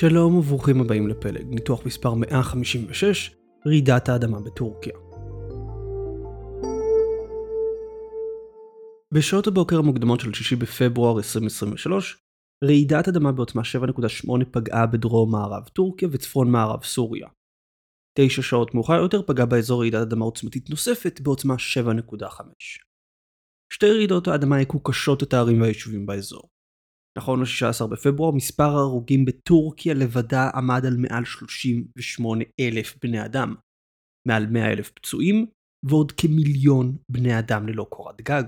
שלום 0.00 0.36
וברוכים 0.36 0.80
הבאים 0.80 1.08
לפלג, 1.08 1.46
ניתוח 1.46 1.86
מספר 1.86 2.14
156, 2.14 3.36
רעידת 3.66 4.08
האדמה 4.08 4.40
בטורקיה. 4.40 4.92
בשעות 9.14 9.46
הבוקר 9.46 9.78
המוקדמות 9.78 10.20
של 10.20 10.34
6 10.34 10.52
בפברואר 10.52 11.16
2023, 11.16 12.18
רעידת 12.64 13.08
אדמה 13.08 13.32
בעוצמה 13.32 13.62
7.8 13.62 14.44
פגעה 14.52 14.86
בדרום 14.86 15.32
מערב 15.32 15.68
טורקיה 15.72 16.08
וצפון 16.12 16.50
מערב 16.50 16.84
סוריה. 16.84 17.28
תשע 18.18 18.42
שעות 18.42 18.74
מאוחר 18.74 19.00
יותר 19.02 19.22
פגעה 19.22 19.46
באזור 19.46 19.80
רעידת 19.80 20.02
אדמה 20.02 20.24
עוצמתית 20.24 20.70
נוספת 20.70 21.20
בעוצמה 21.20 21.54
7.5. 21.54 22.42
שתי 23.72 23.90
רעידות 23.90 24.28
האדמה 24.28 24.58
הכו 24.58 24.82
קשות 24.82 25.22
את 25.22 25.32
הערים 25.32 25.60
והיישובים 25.60 26.06
באזור. 26.06 26.57
נכון 27.18 27.40
ל-16 27.40 27.86
בפברואר, 27.86 28.34
מספר 28.34 28.70
ההרוגים 28.76 29.24
בטורקיה 29.24 29.94
לבדה 29.94 30.50
עמד 30.54 30.82
על 30.86 30.96
מעל 30.96 31.24
38 31.24 32.44
אלף 32.60 32.96
בני 33.02 33.24
אדם, 33.24 33.54
מעל 34.28 34.46
100 34.46 34.72
אלף 34.72 34.90
פצועים, 34.90 35.46
ועוד 35.88 36.12
כמיליון 36.12 36.96
בני 37.08 37.38
אדם 37.38 37.68
ללא 37.68 37.86
קורת 37.90 38.20
גג. 38.20 38.44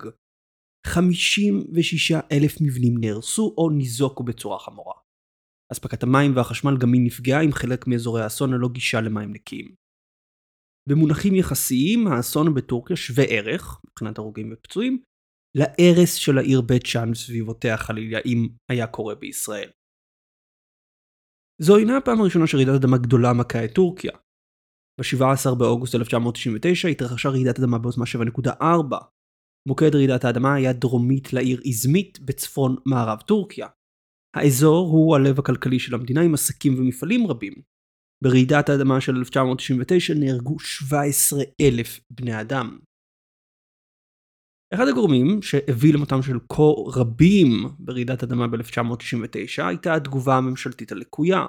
56 0.87 2.13
אלף 2.33 2.61
מבנים 2.61 2.95
נהרסו 3.01 3.55
או 3.59 3.71
ניזוקו 3.71 4.25
בצורה 4.25 4.59
חמורה. 4.59 4.95
אספקת 5.73 6.03
המים 6.03 6.37
והחשמל 6.37 6.77
גם 6.81 6.93
היא 6.93 7.03
נפגעה 7.05 7.43
עם 7.43 7.53
חלק 7.53 7.87
מאזורי 7.87 8.23
האסון 8.23 8.55
ללא 8.55 8.69
גישה 8.69 9.01
למים 9.01 9.33
נקיים. 9.33 9.75
במונחים 10.89 11.35
יחסיים, 11.35 12.07
האסון 12.07 12.55
בטורקיה 12.55 12.97
שווה 12.97 13.25
ערך, 13.25 13.81
מבחינת 13.87 14.19
הרוגים 14.19 14.53
ופצועים, 14.53 15.03
להרס 15.55 16.15
של 16.15 16.39
העיר 16.39 16.61
בית 16.61 16.87
שאן 16.87 17.11
וסביבותיה 17.11 17.77
חלילה 17.77 18.19
אם 18.27 18.49
היה 18.71 18.87
קורה 18.87 19.15
בישראל. 19.15 19.71
זו 21.63 21.79
אינה 21.79 21.97
הפעם 21.97 22.21
הראשונה 22.21 22.47
שרעידת 22.47 22.75
אדמה 22.75 22.99
גדולה 22.99 23.33
מכה 23.33 23.65
את 23.65 23.75
טורקיה. 23.75 24.13
ב-17 25.01 25.55
באוגוסט 25.59 25.95
1999 25.95 26.89
התרחשה 26.89 27.29
רעידת 27.29 27.59
אדמה 27.59 27.79
בעוצמה 27.79 28.05
7.4. 28.05 28.63
מוקד 29.69 29.95
רעידת 29.95 30.25
האדמה 30.25 30.55
היה 30.55 30.73
דרומית 30.73 31.33
לעיר 31.33 31.61
איזמית 31.65 32.21
בצפון 32.21 32.77
מערב 32.87 33.21
טורקיה. 33.21 33.69
האזור 34.37 34.89
הוא 34.89 35.17
הלב 35.17 35.39
הכלכלי 35.39 35.79
של 35.79 35.95
המדינה 35.95 36.21
עם 36.21 36.35
עסקים 36.35 36.79
ומפעלים 36.79 37.27
רבים. 37.27 37.55
ברעידת 38.25 38.69
האדמה 38.69 39.01
של 39.01 39.17
1999 39.17 40.15
נהרגו 40.15 40.59
17,000 40.61 42.01
בני 42.11 42.41
אדם. 42.41 42.79
אחד 44.75 44.89
הגורמים 44.89 45.43
שהביא 45.43 45.95
למותם 45.95 46.23
של 46.23 46.39
כה 46.49 46.63
רבים 46.87 47.69
ברעידת 47.79 48.23
אדמה 48.23 48.47
ב-1999 48.49 49.63
הייתה 49.69 49.95
התגובה 49.95 50.37
הממשלתית 50.37 50.93
הלקויה. 50.93 51.47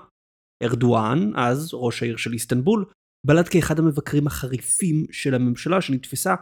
ארדואן, 0.64 1.32
אז 1.36 1.70
ראש 1.74 2.04
העיר 2.04 2.18
של 2.18 2.34
איסטנבול, 2.34 2.86
בלט 3.28 3.48
כאחד 3.52 3.80
המבקרים 3.80 4.28
החריפים 4.28 5.06
של 5.12 5.34
הממשלה 5.34 5.82
שנתפסה 5.82 6.36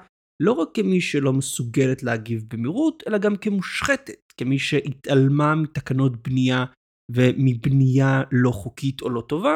לא 0.44 0.52
רק 0.52 0.70
כמי 0.74 1.02
שלא 1.02 1.34
מסוגלת 1.34 2.04
להגיב 2.04 2.44
במהירות, 2.54 3.04
אלא 3.08 3.18
גם 3.18 3.36
כמושחתת, 3.36 4.34
כמי 4.38 4.60
שהתעלמה 4.60 5.56
מתקנות 5.56 6.28
בנייה 6.28 6.66
ומבנייה 7.12 8.22
לא 8.32 8.52
חוקית 8.52 9.02
או 9.02 9.10
לא 9.10 9.22
טובה, 9.22 9.56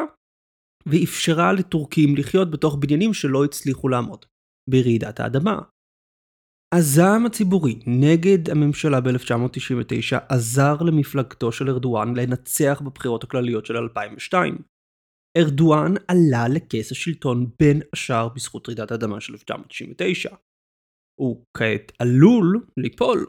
ואפשרה 0.86 1.52
לטורקים 1.52 2.16
לחיות 2.16 2.50
בתוך 2.50 2.76
בניינים 2.80 3.14
שלא 3.14 3.44
הצליחו 3.44 3.88
לעמוד 3.88 4.24
ברעידת 4.70 5.20
האדמה. 5.20 5.58
הזעם 6.76 7.26
הציבורי 7.26 7.80
נגד 7.86 8.50
הממשלה 8.50 9.00
ב-1999 9.00 10.16
עזר 10.28 10.76
למפלגתו 10.86 11.52
של 11.52 11.70
ארדואן 11.70 12.16
לנצח 12.16 12.82
בבחירות 12.84 13.24
הכלליות 13.24 13.66
של 13.66 13.76
2002. 13.76 14.58
ארדואן 15.36 15.94
עלה 16.08 16.48
לכס 16.54 16.92
השלטון 16.92 17.50
בין 17.58 17.80
השאר 17.92 18.28
בזכות 18.28 18.68
רעידת 18.68 18.90
האדמה 18.90 19.20
של 19.20 19.32
1999. 19.32 20.36
הוא 21.20 21.44
כעת 21.56 21.92
עלול 21.98 22.66
ליפול 22.76 23.26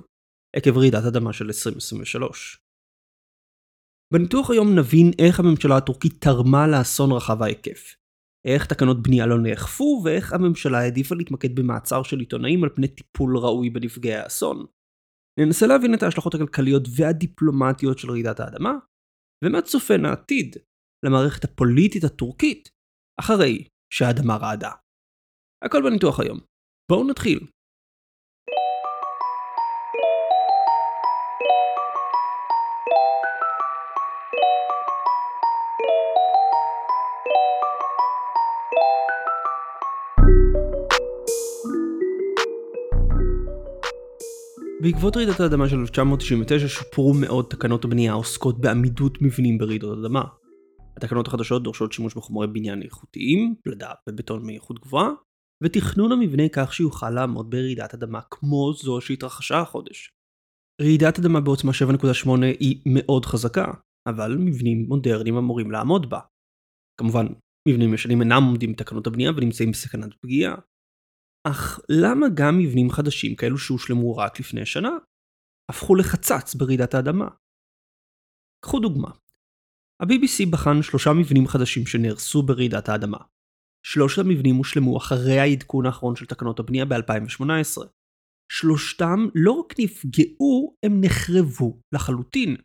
עקב 0.56 0.78
רעידת 0.78 1.03
אדמה 1.08 1.34
של 1.34 1.46
2023. 1.46 2.59
בניתוח 4.14 4.50
היום 4.50 4.68
נבין 4.80 5.12
איך 5.19 5.40
הממשלה 5.40 5.78
הטורקית 5.78 6.14
תרמה 6.22 6.68
לאסון 6.68 7.12
רחב 7.12 7.42
ההיקף, 7.42 7.96
איך 8.45 8.66
תקנות 8.66 9.03
בנייה 9.03 9.25
לא 9.25 9.38
נאכפו, 9.39 10.01
ואיך 10.06 10.33
הממשלה 10.33 10.78
העדיפה 10.79 11.16
להתמקד 11.16 11.56
במעצר 11.56 12.03
של 12.03 12.19
עיתונאים 12.19 12.63
על 12.63 12.69
פני 12.75 12.88
טיפול 12.88 13.38
ראוי 13.38 13.69
בנפגעי 13.69 14.16
האסון. 14.16 14.66
ננסה 15.39 15.67
להבין 15.67 15.94
את 15.94 16.03
ההשלכות 16.03 16.33
הכלכליות 16.35 16.83
והדיפלומטיות 16.95 17.97
של 18.00 18.11
רעידת 18.11 18.39
האדמה, 18.39 18.73
ומה 19.45 19.61
צופן 19.61 20.06
העתיד 20.06 20.56
למערכת 21.06 21.44
הפוליטית 21.44 22.03
הטורקית 22.03 22.69
אחרי 23.19 23.67
שהאדמה 23.94 24.38
רעדה. 24.38 24.72
הכל 25.66 25.81
בניתוח 25.83 26.19
היום. 26.19 26.39
בואו 26.91 27.07
נתחיל. 27.07 27.39
בעקבות 44.85 45.18
רעידת 45.18 45.40
האדמה 45.40 45.69
של 45.69 45.79
1999 45.79 46.68
שופרו 46.68 47.13
מאוד 47.13 47.46
תקנות 47.50 47.85
הבנייה 47.85 48.12
העוסקות 48.12 48.62
בעמידות 48.62 49.22
מבנים 49.22 49.57
ברעידות 49.57 49.97
אדמה. 50.00 50.23
התקנות 50.97 51.28
החדשות 51.28 51.63
דורשות 51.63 51.94
שימוש 51.94 52.16
בחומרי 52.16 52.47
בניין 52.47 52.81
איכותיים, 52.81 53.56
פלדה 53.63 53.91
ובטון 54.09 54.45
מאיכות 54.45 54.79
גבוהה, 54.79 55.09
ותכנון 55.63 56.12
המבנה 56.12 56.44
כך 56.53 56.74
שיוכל 56.74 57.09
לעמוד 57.09 57.50
ברעידת 57.50 57.94
אדמה 57.94 58.19
כמו 58.31 58.74
זו 58.74 59.01
שהתרחשה 59.01 59.59
החודש. 59.59 60.12
רעידת 60.81 61.19
אדמה 61.19 61.41
בעוצמה 61.41 61.72
7.8 61.72 62.29
היא 62.59 62.81
מאוד 62.85 63.25
חזקה, 63.25 63.66
אבל 64.09 64.38
מבנים 64.38 64.85
מודרניים 64.88 65.38
אמורים 65.38 65.72
לעמוד 65.72 66.09
בה. 66.09 66.19
כמובן, 67.00 67.25
מבנים 67.68 67.94
ישנים 67.94 68.22
אינם 68.22 68.44
עומדים 68.44 68.72
בתקנות 68.72 69.07
הבנייה 69.07 69.31
ונמצאים 69.38 69.72
בסכנת 69.72 70.13
פגיעה, 70.22 70.56
אך 71.47 71.79
למה 71.89 72.25
גם 72.38 72.59
מבנים 72.59 72.89
חדשים 72.89 73.35
כאלו 73.35 73.57
שהושלמו 73.57 74.17
רק 74.17 74.39
לפני 74.39 74.66
שנה, 74.66 74.89
הפכו 75.72 75.95
לחצץ 75.95 76.56
ברעידת 76.56 76.94
האדמה? 76.94 77.28
קחו 78.66 78.79
דוגמה. 78.79 79.09
ה-BBC 80.01 80.51
בחן 80.51 80.81
שלושה 80.81 81.09
מבנים 81.19 81.47
חדשים 81.47 81.85
שנהרסו 81.85 82.44
ברעידת 82.44 82.89
האדמה. 82.89 83.17
שלושת 83.85 84.22
המבנים 84.22 84.56
הושלמו 84.56 84.97
אחרי 84.97 85.39
העדכון 85.39 85.85
האחרון 85.85 86.16
של 86.16 86.25
תקנות 86.25 86.59
הבנייה 86.59 86.85
ב-2018. 86.85 87.83
שלושתם 88.51 89.19
לא 89.35 89.51
רק 89.51 89.73
נפגעו, 89.79 90.75
הם 90.85 91.01
נחרבו 91.01 91.79
לחלוטין. 91.95 92.56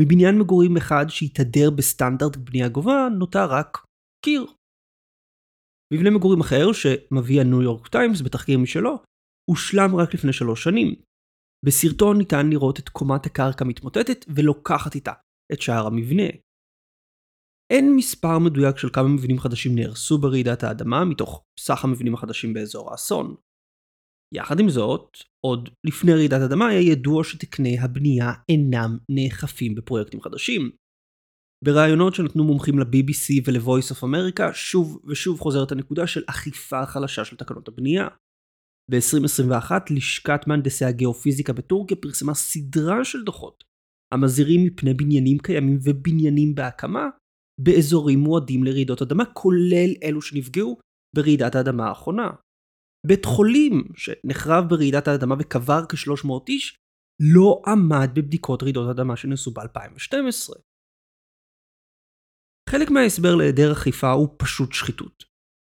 מבניין 0.00 0.38
מגורים 0.38 0.76
אחד 0.76 1.06
שהתהדר 1.08 1.70
בסטנדרט 1.70 2.36
בנייה 2.36 2.68
גובה, 2.68 3.08
נותר 3.18 3.46
רק 3.50 3.78
קיר. 4.24 4.46
מבנה 5.94 6.10
מגורים 6.10 6.40
אחר 6.40 6.72
שמביא 6.72 7.40
הניו 7.40 7.62
יורק 7.62 7.88
טיימס 7.88 8.22
בתחקיר 8.22 8.58
משלו, 8.58 9.02
הושלם 9.50 9.96
רק 9.96 10.14
לפני 10.14 10.32
שלוש 10.32 10.64
שנים. 10.64 10.94
בסרטון 11.66 12.18
ניתן 12.18 12.50
לראות 12.50 12.78
את 12.78 12.88
קומת 12.88 13.26
הקרקע 13.26 13.64
מתמוטטת 13.64 14.24
ולוקחת 14.36 14.94
איתה 14.94 15.12
את 15.52 15.62
שער 15.62 15.86
המבנה. 15.86 16.28
אין 17.72 17.96
מספר 17.96 18.38
מדויק 18.38 18.78
של 18.78 18.88
כמה 18.92 19.08
מבנים 19.08 19.38
חדשים 19.38 19.74
נהרסו 19.74 20.18
ברעידת 20.18 20.62
האדמה 20.62 21.04
מתוך 21.04 21.44
סך 21.60 21.84
המבנים 21.84 22.14
החדשים 22.14 22.52
באזור 22.52 22.90
האסון. 22.90 23.34
יחד 24.34 24.60
עם 24.60 24.68
זאת, 24.68 25.18
עוד 25.46 25.68
לפני 25.86 26.12
רעידת 26.12 26.40
אדמה 26.46 26.68
היה 26.68 26.92
ידוע 26.92 27.24
שתקני 27.24 27.78
הבנייה 27.78 28.32
אינם 28.48 28.98
נאכפים 29.10 29.74
בפרויקטים 29.74 30.20
חדשים, 30.20 30.70
בראיונות 31.64 32.14
שנתנו 32.14 32.44
מומחים 32.44 32.78
ל-BBC 32.78 33.42
ול-Voice 33.44 33.92
of 33.92 34.02
America, 34.02 34.52
שוב 34.52 35.00
ושוב 35.06 35.40
חוזרת 35.40 35.72
הנקודה 35.72 36.06
של 36.06 36.22
אכיפה 36.26 36.86
חלשה 36.86 37.24
של 37.24 37.36
תקנות 37.36 37.68
הבנייה. 37.68 38.08
ב-2021 38.90 39.70
לשכת 39.90 40.40
מהנדסי 40.46 40.84
הגיאופיזיקה 40.84 41.52
בטורקיה 41.52 41.96
פרסמה 41.96 42.34
סדרה 42.34 43.04
של 43.04 43.24
דוחות 43.24 43.64
המזהירים 44.14 44.64
מפני 44.64 44.94
בניינים 44.94 45.38
קיימים 45.38 45.78
ובניינים 45.82 46.54
בהקמה 46.54 47.08
באזורים 47.60 48.18
מועדים 48.18 48.64
לרעידות 48.64 49.02
אדמה, 49.02 49.24
כולל 49.24 49.90
אלו 50.02 50.22
שנפגעו 50.22 50.78
ברעידת 51.16 51.54
האדמה 51.54 51.88
האחרונה. 51.88 52.30
בית 53.06 53.24
חולים 53.24 53.84
שנחרב 53.96 54.64
ברעידת 54.68 55.08
האדמה 55.08 55.34
וקבר 55.38 55.84
כ-300 55.88 56.30
איש 56.48 56.76
לא 57.32 57.62
עמד 57.66 58.10
בבדיקות 58.14 58.62
רעידות 58.62 58.90
אדמה 58.90 59.16
שנעשו 59.16 59.50
ב-2012. 59.50 60.67
חלק 62.70 62.90
מההסבר 62.90 63.34
להיעדר 63.34 63.72
אכיפה 63.72 64.10
הוא 64.10 64.28
פשוט 64.36 64.72
שחיתות. 64.72 65.24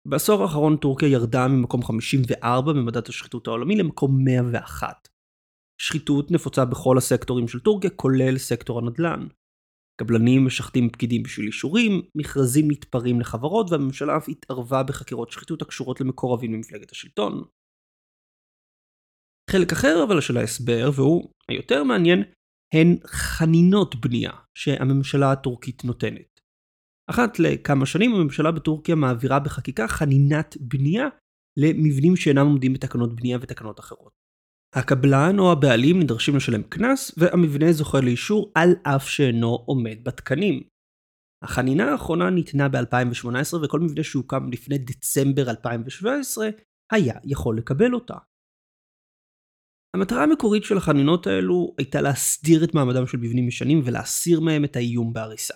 בעשור 0.08 0.42
האחרון 0.42 0.76
טורקיה 0.76 1.08
ירדה 1.08 1.48
ממקום 1.48 1.82
54 1.82 2.72
במדד 2.72 3.08
השחיתות 3.08 3.46
העולמי 3.46 3.76
למקום 3.76 4.24
101. 4.24 5.08
שחיתות 5.80 6.30
נפוצה 6.30 6.64
בכל 6.64 6.98
הסקטורים 6.98 7.48
של 7.48 7.60
טורקיה, 7.60 7.90
כולל 7.90 8.38
סקטור 8.38 8.78
הנדל"ן. 8.78 9.26
קבלנים 10.00 10.46
משחטים 10.46 10.90
פקידים 10.90 11.22
בשביל 11.22 11.46
אישורים, 11.46 12.02
מכרזים 12.14 12.70
נתפרים 12.70 13.20
לחברות 13.20 13.70
והממשלה 13.70 14.16
אף 14.16 14.28
התערבה 14.28 14.82
בחקירות 14.82 15.30
שחיתות 15.30 15.62
הקשורות 15.62 16.00
למקורבים 16.00 16.54
למפלגת 16.54 16.90
השלטון. 16.90 17.44
חלק 19.50 19.72
אחר 19.72 20.04
אבל 20.08 20.20
של 20.20 20.36
ההסבר, 20.36 20.90
והוא 20.94 21.30
היותר 21.48 21.84
מעניין, 21.84 22.22
הן 22.74 22.96
חנינות 23.06 23.94
בנייה 23.94 24.32
שהממשלה 24.54 25.32
הטורקית 25.32 25.84
נותנת. 25.84 26.33
אחת 27.10 27.38
לכמה 27.38 27.86
שנים 27.86 28.14
הממשלה 28.14 28.50
בטורקיה 28.50 28.94
מעבירה 28.94 29.40
בחקיקה 29.40 29.88
חנינת 29.88 30.56
בנייה 30.60 31.08
למבנים 31.56 32.16
שאינם 32.16 32.46
עומדים 32.46 32.72
בתקנות 32.72 33.16
בנייה 33.16 33.38
ותקנות 33.40 33.80
אחרות. 33.80 34.12
הקבלן 34.74 35.38
או 35.38 35.52
הבעלים 35.52 36.00
נדרשים 36.00 36.36
לשלם 36.36 36.62
קנס 36.62 37.18
והמבנה 37.18 37.72
זוכה 37.72 38.00
לאישור 38.00 38.52
על 38.54 38.68
אף 38.82 39.08
שאינו 39.08 39.64
עומד 39.66 40.04
בתקנים. 40.04 40.62
החנינה 41.44 41.92
האחרונה 41.92 42.30
ניתנה 42.30 42.68
ב-2018 42.68 43.56
וכל 43.64 43.80
מבנה 43.80 44.02
שהוקם 44.04 44.48
לפני 44.52 44.78
דצמבר 44.78 45.50
2017 45.50 46.48
היה 46.92 47.14
יכול 47.24 47.58
לקבל 47.58 47.94
אותה. 47.94 48.14
המטרה 49.96 50.22
המקורית 50.22 50.64
של 50.64 50.76
החנינות 50.76 51.26
האלו 51.26 51.74
הייתה 51.78 52.00
להסדיר 52.00 52.64
את 52.64 52.74
מעמדם 52.74 53.06
של 53.06 53.18
מבנים 53.18 53.48
ישנים 53.48 53.80
ולהסיר 53.84 54.40
מהם 54.40 54.64
את 54.64 54.76
האיום 54.76 55.12
בהריסה. 55.12 55.54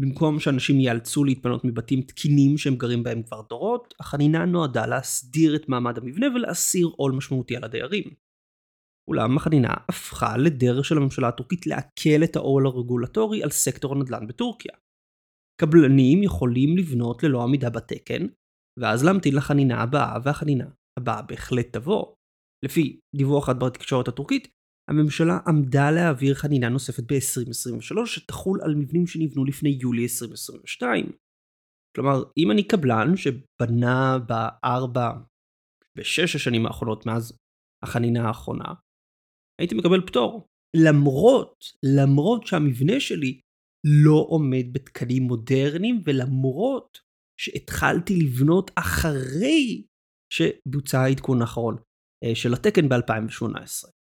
במקום 0.00 0.40
שאנשים 0.40 0.80
ייאלצו 0.80 1.24
להתפנות 1.24 1.64
מבתים 1.64 2.02
תקינים 2.02 2.58
שהם 2.58 2.76
גרים 2.76 3.02
בהם 3.02 3.22
כבר 3.22 3.42
דורות, 3.48 3.94
החנינה 4.00 4.44
נועדה 4.44 4.86
להסדיר 4.86 5.56
את 5.56 5.68
מעמד 5.68 5.98
המבנה 5.98 6.26
ולהסיר 6.26 6.86
עול 6.96 7.12
משמעותי 7.12 7.56
על 7.56 7.64
הדיירים. 7.64 8.04
אולם 9.08 9.36
החנינה 9.36 9.74
הפכה 9.88 10.36
לדרך 10.36 10.84
של 10.84 10.96
הממשלה 10.96 11.28
הטורקית 11.28 11.66
לעכל 11.66 12.24
את 12.24 12.36
העול 12.36 12.66
הרגולטורי 12.66 13.42
על 13.42 13.50
סקטור 13.50 13.94
הנדל"ן 13.94 14.26
בטורקיה. 14.26 14.72
קבלנים 15.60 16.22
יכולים 16.22 16.76
לבנות 16.76 17.22
ללא 17.22 17.42
עמידה 17.42 17.70
בתקן, 17.70 18.26
ואז 18.80 19.04
להמתין 19.04 19.34
לחנינה 19.34 19.82
הבאה, 19.82 20.18
והחנינה 20.24 20.66
הבאה 20.98 21.22
בהחלט 21.22 21.72
תבוא. 21.72 22.14
לפי 22.64 23.00
דיווח 23.16 23.44
אחד 23.44 23.58
בתקשורת 23.60 24.08
הטורקית, 24.08 24.48
הממשלה 24.88 25.38
עמדה 25.46 25.90
להעביר 25.90 26.34
חנינה 26.34 26.68
נוספת 26.68 27.12
ב-2023 27.12 28.06
שתחול 28.06 28.60
על 28.62 28.74
מבנים 28.74 29.06
שנבנו 29.06 29.44
לפני 29.44 29.78
יולי 29.80 30.02
2022. 30.02 31.12
כלומר, 31.96 32.22
אם 32.38 32.50
אני 32.50 32.62
קבלן 32.62 33.16
שבנה 33.16 34.18
בארבע, 34.18 35.12
בשש 35.98 36.36
השנים 36.36 36.66
האחרונות 36.66 37.06
מאז 37.06 37.38
החנינה 37.84 38.28
האחרונה, 38.28 38.74
הייתי 39.60 39.74
מקבל 39.74 40.06
פטור. 40.06 40.48
למרות, 40.76 41.64
למרות 41.82 42.46
שהמבנה 42.46 43.00
שלי 43.00 43.40
לא 44.02 44.26
עומד 44.28 44.72
בתקנים 44.72 45.22
מודרניים 45.22 46.02
ולמרות 46.04 46.98
שהתחלתי 47.40 48.16
לבנות 48.16 48.70
אחרי 48.74 49.86
שבוצע 50.32 51.00
העדכון 51.00 51.40
האחרון 51.40 51.76
אה, 52.24 52.34
של 52.34 52.54
התקן 52.54 52.88
ב-2018. 52.88 53.97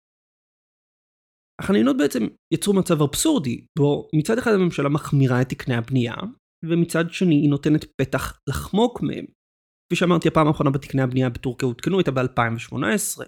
החנינות 1.60 1.96
בעצם 1.96 2.22
יצרו 2.54 2.74
מצב 2.74 3.02
אבסורדי, 3.02 3.66
בו 3.78 4.08
מצד 4.14 4.38
אחד 4.38 4.50
הממשלה 4.54 4.88
מחמירה 4.88 5.42
את 5.42 5.48
תקני 5.48 5.74
הבנייה, 5.74 6.14
ומצד 6.64 7.04
שני 7.10 7.34
היא 7.34 7.50
נותנת 7.50 7.84
פתח 8.00 8.40
לחמוק 8.48 9.02
מהם. 9.02 9.24
כפי 9.86 9.96
שאמרתי, 9.96 10.28
הפעם 10.28 10.46
האחרונה 10.46 10.70
בתקני 10.70 11.02
הבנייה 11.02 11.30
בטורקיה 11.30 11.66
הותקנו 11.66 11.98
הייתה 11.98 12.10
ב-2018. 12.10 13.24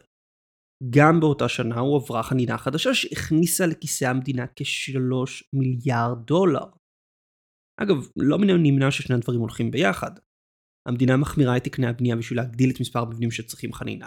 גם 0.91 1.21
באותה 1.21 1.49
שנה 1.49 1.81
הועברה 1.81 2.23
חנינה 2.23 2.59
חדשה 2.59 2.95
שהכניסה 2.95 3.67
לכיסי 3.67 4.07
המדינה 4.07 4.47
כ-3 4.47 5.45
מיליארד 5.53 6.27
דולר. 6.27 6.65
אגב, 7.81 7.97
לא 8.17 8.39
מן 8.39 8.51
הנמנע 8.51 8.91
ששני 8.91 9.17
הדברים 9.17 9.41
הולכים 9.41 9.71
ביחד. 9.71 10.11
המדינה 10.89 11.17
מחמירה 11.17 11.57
את 11.57 11.65
תקני 11.65 11.87
הבנייה 11.87 12.17
בשביל 12.17 12.39
להגדיל 12.39 12.71
את 12.71 12.81
מספר 12.81 12.99
המבנים 12.99 13.31
שצריכים 13.31 13.73
חנינה, 13.73 14.07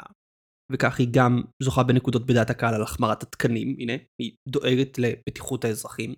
וכך 0.72 1.00
היא 1.00 1.08
גם 1.12 1.42
זוכה 1.64 1.84
בנקודות 1.84 2.26
בדעת 2.26 2.50
הקהל 2.50 2.74
על 2.74 2.82
החמרת 2.82 3.24
התקנים, 3.24 3.76
הנה, 3.80 3.94
היא 4.22 4.36
דואגת 4.48 5.00
לבטיחות 5.00 5.66
האזרחים. 5.66 6.14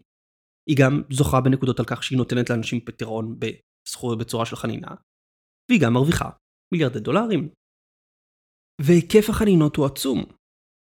היא 0.70 0.78
גם 0.80 1.02
זוכה 1.12 1.42
בנקודות 1.42 1.80
על 1.80 1.86
כך 1.86 2.04
שהיא 2.04 2.18
נותנת 2.18 2.50
לאנשים 2.50 2.80
פתרון 2.86 3.40
בזכויות 3.40 4.20
בצורה 4.20 4.46
של 4.46 4.56
חנינה, 4.56 4.96
והיא 5.70 5.82
גם 5.82 5.94
מרוויחה 5.94 6.30
מיליארדי 6.74 7.00
דולרים. 7.00 7.50
והיקף 8.82 9.30
החנינות 9.30 9.76
הוא 9.76 9.86
עצום. 9.86 10.24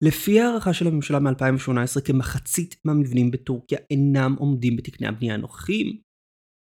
לפי 0.05 0.41
הערכה 0.41 0.73
של 0.75 0.87
הממשלה 0.87 1.19
מ-2018, 1.19 2.06
כמחצית 2.06 2.75
מהמבנים 2.85 3.31
בטורקיה 3.31 3.79
אינם 3.91 4.37
עומדים 4.38 4.76
בתקני 4.76 5.06
הבנייה 5.06 5.35
הנוכחיים, 5.35 6.00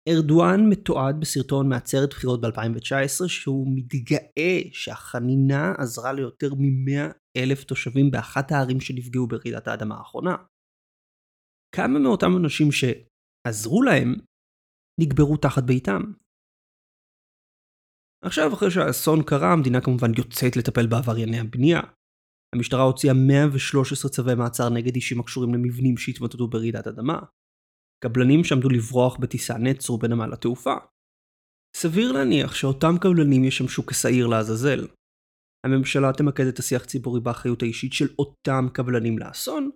ארדואן 0.08 0.60
מתועד 0.70 1.20
בסרטון 1.20 1.68
מעצרת 1.68 2.08
בחירות 2.10 2.40
ב-2019 2.40 3.28
שהוא 3.28 3.66
מתגאה 3.76 4.60
שהחנינה 4.72 5.72
עזרה 5.78 6.12
ליותר 6.12 6.54
מ-100 6.54 7.12
אלף 7.36 7.64
תושבים 7.64 8.10
באחת 8.10 8.52
הערים 8.52 8.80
שנפגעו 8.80 9.26
ברעידת 9.26 9.68
האדמה 9.68 9.94
האחרונה. 9.98 10.36
כמה 11.74 11.98
מאותם 11.98 12.36
אנשים 12.36 12.68
שעזרו 12.72 13.82
להם 13.82 14.14
נקברו 15.00 15.36
תחת 15.36 15.62
ביתם. 15.62 16.00
עכשיו 18.24 18.54
אחרי 18.54 18.70
שהאסון 18.70 19.22
קרה 19.26 19.52
המדינה 19.52 19.80
כמובן 19.80 20.10
יוצאת 20.18 20.56
לטפל 20.56 20.86
בעברייני 20.86 21.38
הבנייה. 21.40 21.80
המשטרה 22.54 22.82
הוציאה 22.82 23.14
113 23.14 24.10
צווי 24.10 24.34
מעצר 24.34 24.68
נגד 24.70 24.94
אישים 24.94 25.20
הקשורים 25.20 25.54
למבנים 25.54 25.96
שהתמוטטו 25.96 26.48
ברעידת 26.48 26.86
אדמה. 26.86 27.18
קבלנים 28.04 28.44
שעמדו 28.44 28.68
לברוח 28.68 29.16
בטיסה 29.16 29.58
נעצרו 29.58 29.98
בנמל 29.98 30.32
התעופה. 30.32 30.74
סביר 31.76 32.12
להניח 32.12 32.54
שאותם 32.54 32.94
קבלנים 33.00 33.44
ישמשו 33.44 33.86
כשעיר 33.86 34.26
לעזאזל. 34.26 34.86
הממשלה 35.66 36.12
תמקד 36.12 36.46
את 36.46 36.58
השיח 36.58 36.82
הציבורי 36.82 37.20
באחריות 37.20 37.62
האישית 37.62 37.92
של 37.92 38.08
אותם 38.18 38.66
קבלנים 38.72 39.18
לאסון, 39.18 39.70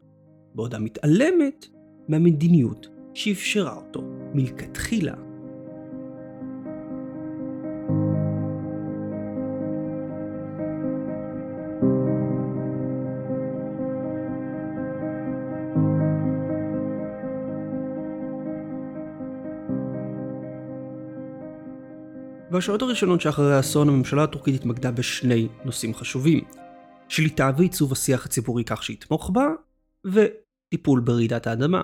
בעודה 0.55 0.79
מתעלמת 0.79 1.67
מהמדיניות 2.09 2.87
שאפשרה 3.15 3.77
אותו 3.77 4.03
מלכתחילה. 4.35 5.30
בשעות 22.53 22.83
הראשונות 22.83 23.21
שאחרי 23.21 23.55
האסון 23.55 23.89
הממשלה 23.89 24.25
הטורקית 24.25 24.55
התמקדה 24.55 24.91
בשני 24.91 25.49
נושאים 25.65 25.95
חשובים 25.95 26.45
שליטה 27.09 27.51
ועיצוב 27.59 27.93
השיח 27.93 28.27
הציבורי 28.27 28.65
כך 28.65 28.83
שיתמוך 28.83 29.31
בה, 29.35 29.47
וטיפול 30.05 31.01
ברעידת 31.01 31.47
האדמה. 31.47 31.83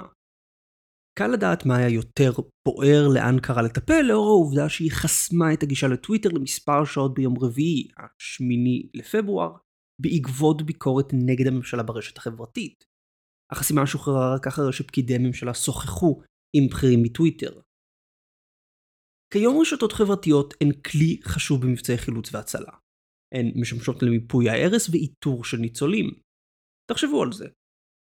קל 1.18 1.26
לדעת 1.26 1.66
מה 1.66 1.76
היה 1.76 1.88
יותר 1.88 2.32
בוער 2.68 3.08
לאנקרה 3.14 3.62
לטפל 3.62 4.02
לאור 4.02 4.26
העובדה 4.26 4.68
שהיא 4.68 4.92
חסמה 4.92 5.52
את 5.52 5.62
הגישה 5.62 5.88
לטוויטר 5.88 6.28
למספר 6.28 6.84
שעות 6.84 7.14
ביום 7.14 7.34
רביעי, 7.40 7.88
השמיני 7.98 8.88
לפברואר, 8.94 9.56
בעקבות 10.02 10.62
ביקורת 10.62 11.06
נגד 11.12 11.46
הממשלה 11.46 11.82
ברשת 11.82 12.18
החברתית. 12.18 12.84
החסימה 13.52 13.86
שוחררה 13.86 14.34
רק 14.34 14.46
אחרי 14.46 14.72
שפקידי 14.72 15.14
הממשלה 15.14 15.54
שוחחו 15.54 16.22
עם 16.56 16.68
בכירים 16.70 17.02
מטוויטר. 17.02 17.60
כיום 19.38 19.60
רשתות 19.60 19.92
חברתיות 19.92 20.54
הן 20.60 20.72
כלי 20.72 21.20
חשוב 21.24 21.62
במבצעי 21.62 21.98
חילוץ 21.98 22.34
והצלה. 22.34 22.72
הן 23.34 23.52
משמשות 23.60 24.02
למיפוי 24.02 24.50
ההרס 24.50 24.88
ואיתור 24.88 25.44
של 25.44 25.56
ניצולים. 25.56 26.10
תחשבו 26.90 27.22
על 27.22 27.32
זה. 27.32 27.46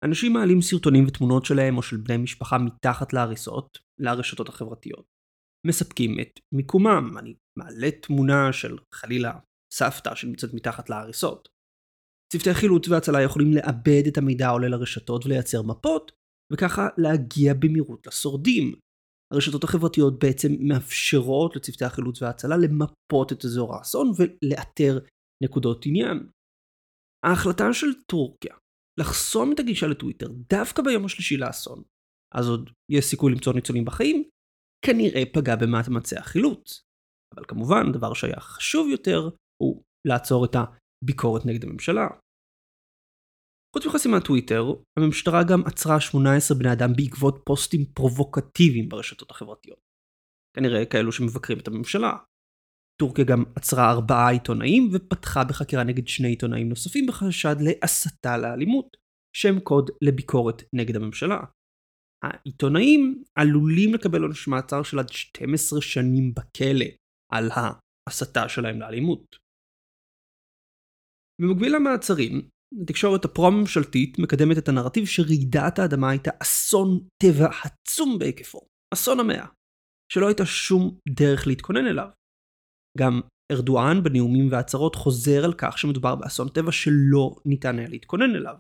אנשים 0.05 0.33
מעלים 0.33 0.63
סרטונים 0.63 1.05
ותמונות 1.07 1.45
שלהם 1.45 1.77
או 1.77 1.83
של 1.83 1.97
בני 1.97 2.17
משפחה 2.17 2.59
מתחת 2.59 3.13
להריסות, 3.13 3.79
לרשתות 4.01 4.49
החברתיות. 4.49 5.07
מספקים 5.67 6.21
את 6.21 6.41
מיקומם, 6.55 7.19
אני 7.19 7.35
מעלה 7.59 7.91
תמונה 7.91 8.53
של 8.53 8.79
חלילה 8.95 9.39
סבתא 9.73 10.15
שנמצאת 10.15 10.55
מתחת 10.55 10.91
להריסות. 10.91 11.49
צוותי 12.33 12.55
חילוץ 12.55 12.89
והצלה 12.89 13.23
יכולים 13.23 13.53
לעבד 13.53 14.03
את 14.09 14.19
המידע 14.19 14.47
העולה 14.47 14.69
לרשתות 14.69 15.27
ולייצר 15.27 15.63
מפות, 15.63 16.13
וככה 16.53 16.89
להגיע 16.99 17.55
במהירות 17.55 18.07
לשורדים, 18.07 18.75
הרשתות 19.35 19.65
החברתיות 19.65 20.19
בעצם 20.19 20.49
מאפשרות 20.61 21.57
לצוותי 21.57 21.85
החילוץ 21.85 22.23
וההצלה 22.23 22.57
למפות 22.57 23.33
את 23.33 23.45
אזור 23.45 23.77
האסון 23.77 24.13
ולאתר 24.19 24.99
נקודות 25.45 25.87
עניין. 25.87 26.29
ההחלטה 27.25 27.73
של 27.73 27.87
טורקיה 28.11 28.55
לחסום 29.01 29.53
את 29.53 29.61
הגישה 29.61 29.87
לטוויטר 29.87 30.27
דווקא 30.51 30.83
ביום 30.83 31.05
השלישי 31.05 31.37
לאסון, 31.37 31.83
אז 32.35 32.49
עוד 32.49 32.71
יש 32.91 33.05
סיכוי 33.05 33.33
למצוא 33.33 33.53
ניצולים 33.53 33.85
בחיים, 33.85 34.29
כנראה 34.87 35.23
פגע 35.33 35.57
במאמצי 35.57 36.17
החילוץ. 36.17 36.83
אבל 37.35 37.45
כמובן, 37.49 37.93
דבר 37.93 38.15
שהיה 38.15 38.41
חשוב 38.41 38.89
יותר 38.89 39.29
הוא 39.63 39.83
לעצור 40.09 40.45
את 40.45 40.51
הביקורת 40.55 41.47
נגד 41.47 41.65
הממשלה. 41.65 42.07
חוץ 43.75 43.87
מחסימת 43.87 44.25
טוויטר, 44.25 44.65
המשטרה 44.99 45.43
גם 45.51 45.61
עצרה 45.67 46.01
18 46.01 46.59
בני 46.59 46.73
אדם 46.73 46.93
בעקבות 46.97 47.43
פוסטים 47.47 47.85
פרובוקטיביים 47.95 48.89
ברשתות 48.89 49.31
החברתיות. 49.31 49.79
כנראה 50.57 50.87
כאלו 50.87 51.13
שמבקרים 51.13 51.59
את 51.59 51.69
הממשלה. 51.69 52.13
טורקיה 53.01 53.25
גם 53.25 53.45
עצרה 53.57 53.91
ארבעה 53.91 54.31
עיתונאים 54.31 54.89
ופתחה 54.93 55.45
בחקירה 55.45 55.85
נגד 55.85 56.09
שני 56.09 56.29
עיתונאים 56.29 56.69
נוספים 56.69 57.07
בחשד 57.07 57.57
להסתה 57.61 58.39
לאלימות, 58.39 58.97
שם 59.37 59.61
קוד 59.61 59.91
לביקורת 60.03 60.63
נגד 60.75 60.97
הממשלה. 60.97 61.41
העיתונאים 62.25 63.23
עלולים 63.39 63.95
לקבל 63.95 64.23
עונש 64.23 64.49
מעצר 64.49 64.83
של 64.83 64.99
עד 64.99 65.09
12 65.09 65.83
שנים 65.83 66.35
בכלא 66.35 66.87
על 67.33 67.49
ההסתה 67.51 68.49
שלהם 68.49 68.81
לאלימות. 68.81 69.37
במקביל 71.41 71.77
למעצרים, 71.77 72.54
התקשורת 72.83 73.25
הפרו-ממשלתית 73.25 74.19
מקדמת 74.19 74.59
את 74.59 74.69
הנרטיב 74.69 75.07
שרעידת 75.07 75.79
האדמה 75.79 76.11
הייתה 76.11 76.31
אסון 76.43 77.09
טבע 77.23 77.49
עצום 77.65 78.19
בהיקפו, 78.19 78.61
אסון 78.95 79.21
המאה, 79.21 79.47
שלא 80.13 80.27
הייתה 80.27 80.47
שום 80.47 80.99
דרך 81.09 81.47
להתכונן 81.47 81.87
אליו. 81.87 82.09
גם 82.99 83.21
ארדואן 83.53 84.03
בנאומים 84.03 84.49
והצהרות 84.51 84.95
חוזר 84.95 85.45
על 85.45 85.55
כך 85.59 85.79
שמדובר 85.79 86.15
באסון 86.15 86.49
טבע 86.49 86.73
שלא 86.73 87.37
ניתן 87.47 87.79
היה 87.79 87.89
להתכונן 87.89 88.35
אליו. 88.37 88.55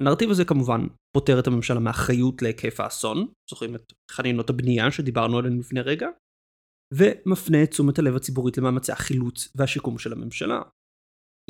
הנרטיב 0.00 0.30
הזה 0.30 0.44
כמובן 0.44 0.80
פוטר 1.16 1.40
את 1.40 1.46
הממשלה 1.46 1.80
מאחריות 1.80 2.42
להיקף 2.42 2.80
האסון, 2.80 3.28
זוכרים 3.50 3.74
את 3.74 3.92
חנינות 4.10 4.50
הבנייה 4.50 4.90
שדיברנו 4.90 5.38
עליהן 5.38 5.58
לפני 5.58 5.80
רגע, 5.80 6.08
ומפנה 6.94 7.62
את 7.62 7.70
תשומת 7.70 7.98
הלב 7.98 8.16
הציבורית 8.16 8.58
למאמצי 8.58 8.92
החילוץ 8.92 9.48
והשיקום 9.56 9.98
של 9.98 10.12
הממשלה. 10.12 10.62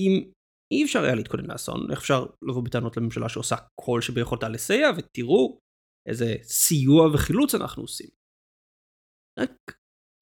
אם 0.01 0.31
אי 0.73 0.85
אפשר 0.85 1.03
היה 1.03 1.15
להתכונן 1.15 1.51
לאסון, 1.51 1.91
איך 1.91 1.99
אפשר 1.99 2.27
לבוא 2.49 2.65
בטענות 2.65 2.97
לממשלה 2.97 3.29
שעושה 3.29 3.57
כל 3.81 4.01
שביכולתה 4.01 4.49
לסייע, 4.49 4.89
ותראו 4.97 5.59
איזה 6.09 6.35
סיוע 6.43 7.15
וחילוץ 7.15 7.55
אנחנו 7.55 7.83
עושים. 7.83 8.11
רק 9.41 9.53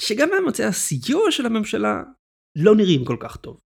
שגם 0.03 0.29
מאמצי 0.31 0.63
הסיוע 0.65 1.31
של 1.31 1.47
הממשלה 1.47 2.03
לא 2.65 2.77
נראים 2.77 3.05
כל 3.05 3.17
כך 3.21 3.37
טוב. 3.37 3.61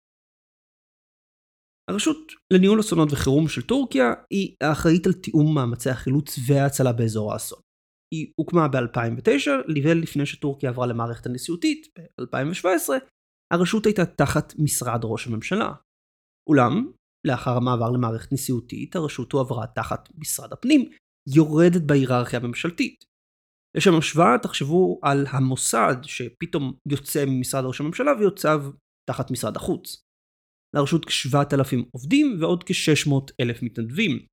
הרשות 1.90 2.32
לניהול 2.52 2.80
אסונות 2.80 3.08
וחירום 3.12 3.48
של 3.48 3.62
טורקיה 3.62 4.06
היא 4.30 4.56
האחראית 4.60 5.06
על 5.06 5.12
תיאום 5.12 5.54
מאמצי 5.54 5.90
החילוץ 5.90 6.38
וההצלה 6.48 6.92
באזור 6.92 7.32
האסון. 7.32 7.60
היא 8.14 8.32
הוקמה 8.40 8.68
ב-2009, 8.68 9.50
לפני 10.02 10.26
שטורקיה 10.26 10.70
עברה 10.70 10.86
למערכת 10.86 11.26
הנשיאותית, 11.26 11.86
ב-2017, 11.98 12.88
הרשות 13.52 13.86
הייתה 13.86 14.06
תחת 14.06 14.52
משרד 14.58 15.00
ראש 15.04 15.26
הממשלה. 15.26 15.72
אולם, 16.48 16.90
לאחר 17.26 17.56
המעבר 17.56 17.90
למערכת 17.90 18.32
נשיאותית, 18.32 18.96
הרשות 18.96 19.32
הועברה 19.32 19.66
תחת 19.66 20.08
משרד 20.18 20.52
הפנים, 20.52 20.90
יורדת 21.34 21.82
בהיררכיה 21.82 22.38
הממשלתית. 22.38 23.04
לשם 23.76 23.98
השוואה, 23.98 24.38
תחשבו 24.42 25.00
על 25.02 25.26
המוסד 25.30 25.96
שפתאום 26.02 26.72
יוצא 26.88 27.24
ממשרד 27.26 27.64
ראש 27.64 27.80
הממשלה 27.80 28.12
ויוצב 28.18 28.64
תחת 29.10 29.30
משרד 29.30 29.56
החוץ. 29.56 30.02
לרשות 30.76 31.04
כ-7,000 31.04 31.76
עובדים 31.92 32.36
ועוד 32.40 32.64
כ-600 32.64 33.12
אלף 33.40 33.62
מתנדבים. 33.62 34.26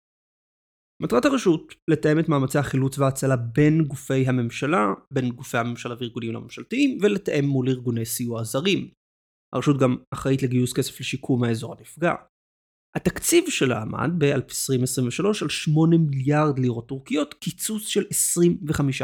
מטרת 1.02 1.26
הרשות 1.26 1.74
לתאם 1.90 2.20
את 2.20 2.30
מאמצי 2.30 2.58
החילוץ 2.58 3.00
וההצלה 3.00 3.36
בין 3.38 3.84
גופי 3.84 4.28
הממשלה, 4.28 4.94
בין 5.12 5.30
גופי 5.30 5.58
הממשלה 5.58 5.96
וארגונים 6.00 6.32
לא 6.34 6.42
ממשלתיים, 6.42 6.98
ולתאם 7.02 7.46
מול 7.46 7.70
ארגוני 7.70 8.06
סיוע 8.06 8.44
זרים. 8.44 8.90
הרשות 9.54 9.78
גם 9.80 9.96
אחראית 10.14 10.44
לגיוס 10.44 10.74
כסף 10.74 11.00
לשיקום 11.00 11.44
האזור 11.44 11.76
הנפגע. 11.78 12.14
התקציב 12.96 13.44
שלה 13.50 13.82
עמד 13.82 14.10
ב-2023 14.18 15.26
על 15.42 15.50
8 15.50 15.98
מיליארד 15.98 16.60
לירות 16.60 16.88
טורקיות, 16.88 17.34
קיצוץ 17.34 17.88
של 17.88 18.02
25% 18.02 19.04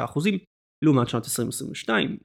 לעומת 0.84 1.10
שנת 1.10 1.24
2022. 1.26 2.18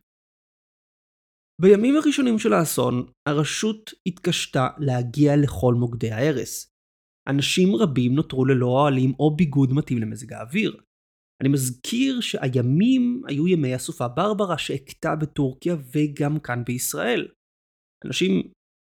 בימים 1.61 1.97
הראשונים 1.97 2.39
של 2.39 2.53
האסון, 2.53 3.07
הרשות 3.29 3.91
התקשתה 4.07 4.69
להגיע 4.79 5.37
לכל 5.37 5.75
מוקדי 5.75 6.11
ההרס. 6.11 6.73
אנשים 7.29 7.77
רבים 7.77 8.15
נותרו 8.15 8.45
ללא 8.45 8.67
אוהלים 8.67 9.13
או 9.19 9.37
ביגוד 9.37 9.73
מתאים 9.73 9.99
למזג 9.99 10.33
האוויר. 10.33 10.81
אני 11.41 11.49
מזכיר 11.49 12.21
שהימים 12.21 13.23
היו 13.29 13.49
ימי 13.49 13.75
הסופה 13.75 14.09
ברברה 14.09 14.59
שהכתה 14.59 15.17
בטורקיה 15.17 15.77
וגם 15.95 16.41
כאן 16.41 16.63
בישראל. 16.67 17.29
אנשים 18.05 18.31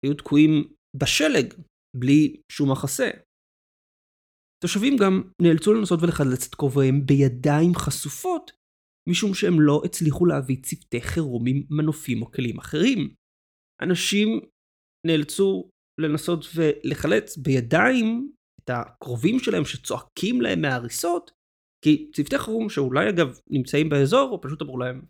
היו 0.06 0.14
תקועים 0.14 0.52
בשלג, 0.96 1.54
בלי 1.98 2.42
שום 2.52 2.72
מחסה. 2.72 3.10
תושבים 4.64 4.94
גם 5.02 5.22
נאלצו 5.42 5.74
לנסות 5.74 6.00
ולחלץ 6.02 6.48
את 6.48 6.56
קרוביהם 6.56 7.06
בידיים 7.06 7.76
חשופות 7.76 8.52
משום 9.10 9.34
שהם 9.34 9.62
לא 9.62 9.82
הצליחו 9.86 10.26
להביא 10.26 10.62
צוותי 10.62 11.02
חירום 11.02 11.44
עם 11.48 11.64
מנופים 11.70 12.22
או 12.22 12.32
כלים 12.32 12.58
אחרים. 12.58 13.14
אנשים 13.82 14.28
נאלצו 15.08 15.70
לנסות 16.02 16.46
ולחלץ 16.56 17.38
בידיים 17.38 18.32
את 18.64 18.70
הקרובים 18.70 19.40
שלהם 19.40 19.66
שצועקים 19.66 20.42
להם 20.42 20.62
מההריסות, 20.62 21.32
כי 21.86 22.12
צוותי 22.16 22.38
חירום 22.38 22.70
שאולי 22.70 23.10
אגב 23.10 23.40
נמצאים 23.50 23.90
באזור, 23.90 24.30
או 24.32 24.42
פשוט 24.42 24.62
אמרו 24.62 24.78
להם, 24.78 25.02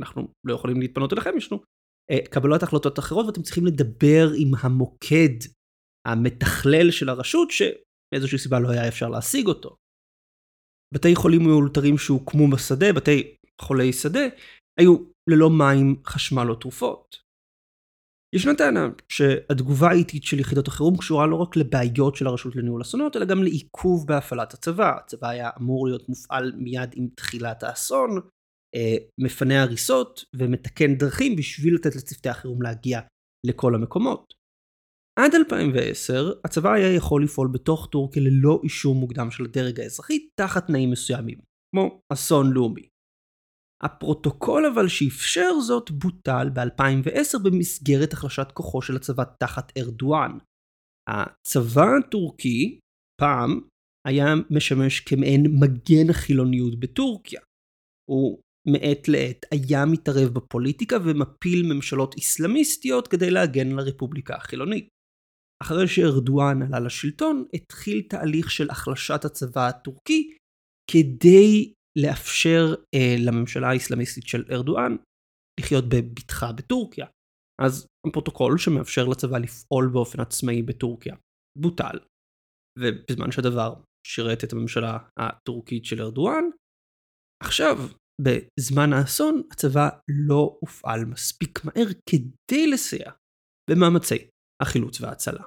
אנחנו 0.00 0.28
לא 0.46 0.54
יכולים 0.54 0.80
להתפנות 0.80 1.12
אליכם, 1.12 1.36
יש 1.36 1.52
לנו 1.52 1.62
אה, 2.10 2.26
קבלת 2.30 2.62
החלטות 2.62 2.98
אחרות 2.98 3.26
ואתם 3.26 3.42
צריכים 3.42 3.66
לדבר 3.66 4.28
עם 4.36 4.50
המוקד 4.60 5.36
המתכלל 6.06 6.90
של 6.90 7.08
הרשות, 7.08 7.48
שמאיזושהי 7.50 8.38
סיבה 8.38 8.58
לא 8.60 8.70
היה 8.70 8.88
אפשר 8.88 9.08
להשיג 9.08 9.46
אותו. 9.46 9.76
בתי 10.94 11.14
חולים 11.14 11.42
מאולתרים 11.42 11.98
שהוקמו 11.98 12.50
בשדה, 12.50 12.92
בתי 12.92 13.36
חולי 13.60 13.92
שדה, 13.92 14.26
היו 14.80 14.96
ללא 15.30 15.50
מים, 15.50 16.02
חשמל 16.06 16.50
או 16.50 16.54
תרופות. 16.54 17.26
ישנה 18.34 18.54
טענה 18.54 18.88
שהתגובה 19.08 19.88
האיטית 19.88 20.22
של 20.24 20.40
יחידות 20.40 20.68
החירום 20.68 20.96
קשורה 20.96 21.26
לא 21.26 21.36
רק 21.36 21.56
לבעיות 21.56 22.16
של 22.16 22.26
הרשות 22.26 22.56
לניהול 22.56 22.82
אסונות, 22.82 23.16
אלא 23.16 23.24
גם 23.24 23.42
לעיכוב 23.42 24.06
בהפעלת 24.06 24.54
הצבא. 24.54 24.96
הצבא 24.98 25.28
היה 25.28 25.50
אמור 25.58 25.86
להיות 25.86 26.08
מופעל 26.08 26.52
מיד 26.56 26.90
עם 26.94 27.08
תחילת 27.14 27.62
האסון, 27.62 28.10
מפנה 29.20 29.62
הריסות 29.62 30.24
ומתקן 30.36 30.94
דרכים 30.94 31.36
בשביל 31.36 31.74
לתת 31.74 31.96
לצוותי 31.96 32.28
החירום 32.28 32.62
להגיע 32.62 33.00
לכל 33.46 33.74
המקומות. 33.74 34.34
עד 35.18 35.34
2010 35.34 36.32
הצבא 36.44 36.72
היה 36.72 36.94
יכול 36.94 37.24
לפעול 37.24 37.48
בתוך 37.52 37.88
טורקיה 37.92 38.22
ללא 38.22 38.60
אישור 38.64 38.94
מוקדם 38.94 39.30
של 39.30 39.44
הדרג 39.44 39.80
האזרחי 39.80 40.28
תחת 40.40 40.66
תנאים 40.66 40.90
מסוימים, 40.90 41.38
כמו 41.70 42.00
אסון 42.12 42.52
לאומי. 42.52 42.88
הפרוטוקול 43.82 44.66
אבל 44.66 44.88
שאפשר 44.88 45.60
זאת 45.66 45.90
בוטל 45.90 46.50
ב-2010 46.54 47.38
במסגרת 47.44 48.12
החלשת 48.12 48.52
כוחו 48.52 48.82
של 48.82 48.96
הצבא 48.96 49.24
תחת 49.40 49.72
ארדואן. 49.78 50.38
הצבא 51.08 51.86
הטורקי 51.98 52.78
פעם 53.20 53.60
היה 54.08 54.26
משמש 54.50 55.00
כמעין 55.00 55.42
מגן 55.60 56.10
החילוניות 56.10 56.80
בטורקיה. 56.80 57.40
הוא 58.10 58.40
מעת 58.72 59.08
לעת 59.08 59.46
היה 59.50 59.84
מתערב 59.86 60.28
בפוליטיקה 60.28 60.96
ומפיל 61.04 61.72
ממשלות 61.72 62.14
איסלאמיסטיות 62.14 63.08
כדי 63.08 63.30
להגן 63.30 63.72
על 63.72 63.78
הרפובליקה 63.78 64.34
החילונית. 64.36 64.88
אחרי 65.62 65.88
שארדואן 65.88 66.62
עלה 66.62 66.80
לשלטון, 66.80 67.44
התחיל 67.54 68.02
תהליך 68.08 68.50
של 68.50 68.70
החלשת 68.70 69.24
הצבא 69.24 69.68
הטורקי 69.68 70.36
כדי 70.90 71.72
לאפשר 71.98 72.74
אה, 72.94 73.16
לממשלה 73.26 73.70
האסלאמיסטית 73.70 74.26
של 74.26 74.44
ארדואן 74.50 74.96
לחיות 75.60 75.84
בבטחה 75.88 76.52
בטורקיה. 76.52 77.06
אז 77.62 77.86
הפרוטוקול 78.06 78.58
שמאפשר 78.58 79.04
לצבא 79.04 79.38
לפעול 79.38 79.90
באופן 79.92 80.20
עצמאי 80.20 80.62
בטורקיה 80.62 81.16
בוטל, 81.58 81.98
ובזמן 82.78 83.32
שהדבר 83.32 83.74
שירת 84.06 84.44
את 84.44 84.52
הממשלה 84.52 84.98
הטורקית 85.18 85.84
של 85.84 86.02
ארדואן, 86.02 86.44
עכשיו, 87.42 87.76
בזמן 88.20 88.92
האסון, 88.92 89.42
הצבא 89.52 89.88
לא 90.08 90.56
הופעל 90.60 91.04
מספיק 91.04 91.64
מהר 91.64 91.86
כדי 92.06 92.66
לסייע 92.66 93.10
במאמצי 93.70 94.18
החילוץ 94.62 95.00
וההצלה. 95.00 95.42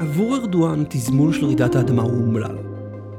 עבור 0.00 0.36
ארדואן 0.36 0.84
תזמון 0.88 1.32
של 1.32 1.44
רעידת 1.44 1.74
האדמה 1.74 2.02
הוא 2.02 2.26
אומלל. 2.26 2.73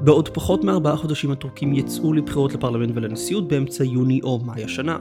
בעוד 0.06 0.30
פחות 0.30 0.64
מארבעה 0.64 0.98
חודשים 0.98 1.32
הטורקים 1.32 1.74
יצאו 1.74 2.14
לבחירות 2.14 2.54
לפרלמנט 2.54 2.92
ולנשיאות 2.96 3.48
באמצע 3.48 3.84
יוני 3.84 4.20
או 4.24 4.46
מאי 4.46 4.64
השנה. 4.64 5.00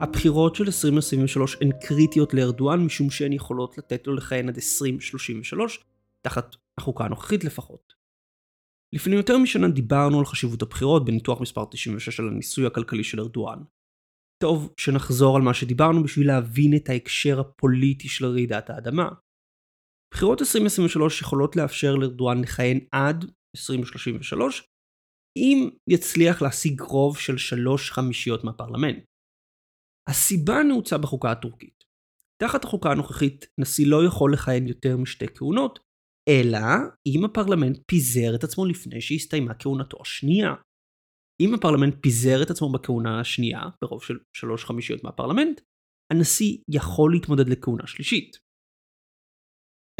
הבחירות 0.00 0.54
של 0.54 0.64
2023 0.64 1.56
הן 1.60 1.70
קריטיות 1.80 2.34
לארדואן 2.34 2.84
משום 2.84 3.10
שהן 3.10 3.32
יכולות 3.32 3.78
לתת 3.78 4.06
לו 4.06 4.14
לכהן 4.14 4.48
עד 4.48 4.56
2033, 4.56 5.84
תחת 6.22 6.56
החוקה 6.78 7.04
הנוכחית 7.04 7.44
לפחות. 7.44 7.94
לפני 8.92 9.16
יותר 9.16 9.38
משנה 9.38 9.68
דיברנו 9.68 10.18
על 10.18 10.24
חשיבות 10.24 10.62
הבחירות 10.62 11.04
בניתוח 11.04 11.40
מספר 11.40 11.64
96 11.70 12.16
של 12.16 12.28
הניסוי 12.28 12.66
הכלכלי 12.66 13.04
של 13.04 13.20
ארדואן. 13.20 13.58
טוב 14.42 14.74
שנחזור 14.76 15.36
על 15.36 15.42
מה 15.42 15.54
שדיברנו 15.54 16.02
בשביל 16.02 16.26
להבין 16.26 16.76
את 16.76 16.88
ההקשר 16.88 17.40
הפוליטי 17.40 18.08
של 18.08 18.26
רעידת 18.26 18.70
האדמה. 18.70 19.08
בחירות 20.14 20.40
2023 20.40 21.20
יכולות 21.20 21.56
לאפשר 21.56 21.94
לארדואן 21.94 22.40
לכהן 22.40 22.78
עד 22.92 23.24
2033 23.56 24.62
אם 25.36 25.70
יצליח 25.90 26.42
להשיג 26.42 26.80
רוב 26.80 27.18
של 27.18 27.38
שלוש 27.38 27.90
חמישיות 27.90 28.44
מהפרלמנט. 28.44 29.04
הסיבה 30.08 30.62
נעוצה 30.68 30.98
בחוקה 30.98 31.30
הטורקית. 31.30 31.84
תחת 32.42 32.64
החוקה 32.64 32.90
הנוכחית 32.90 33.46
נשיא 33.58 33.86
לא 33.86 34.06
יכול 34.06 34.32
לכהן 34.32 34.66
יותר 34.66 34.96
משתי 34.96 35.26
כהונות, 35.34 35.78
אלא 36.28 36.58
אם 37.06 37.24
הפרלמנט 37.24 37.78
פיזר 37.86 38.34
את 38.34 38.44
עצמו 38.44 38.66
לפני 38.66 39.00
שהסתיימה 39.00 39.54
כהונתו 39.54 39.98
השנייה. 40.00 40.54
אם 41.40 41.54
הפרלמנט 41.54 41.94
פיזר 42.02 42.42
את 42.42 42.50
עצמו 42.50 42.72
בכהונה 42.72 43.20
השנייה, 43.20 43.60
ברוב 43.82 44.02
של 44.02 44.18
שלוש 44.36 44.64
חמישיות 44.64 45.04
מהפרלמנט, 45.04 45.60
הנשיא 46.12 46.58
יכול 46.68 47.12
להתמודד 47.12 47.48
לכהונה 47.48 47.86
שלישית. 47.86 48.49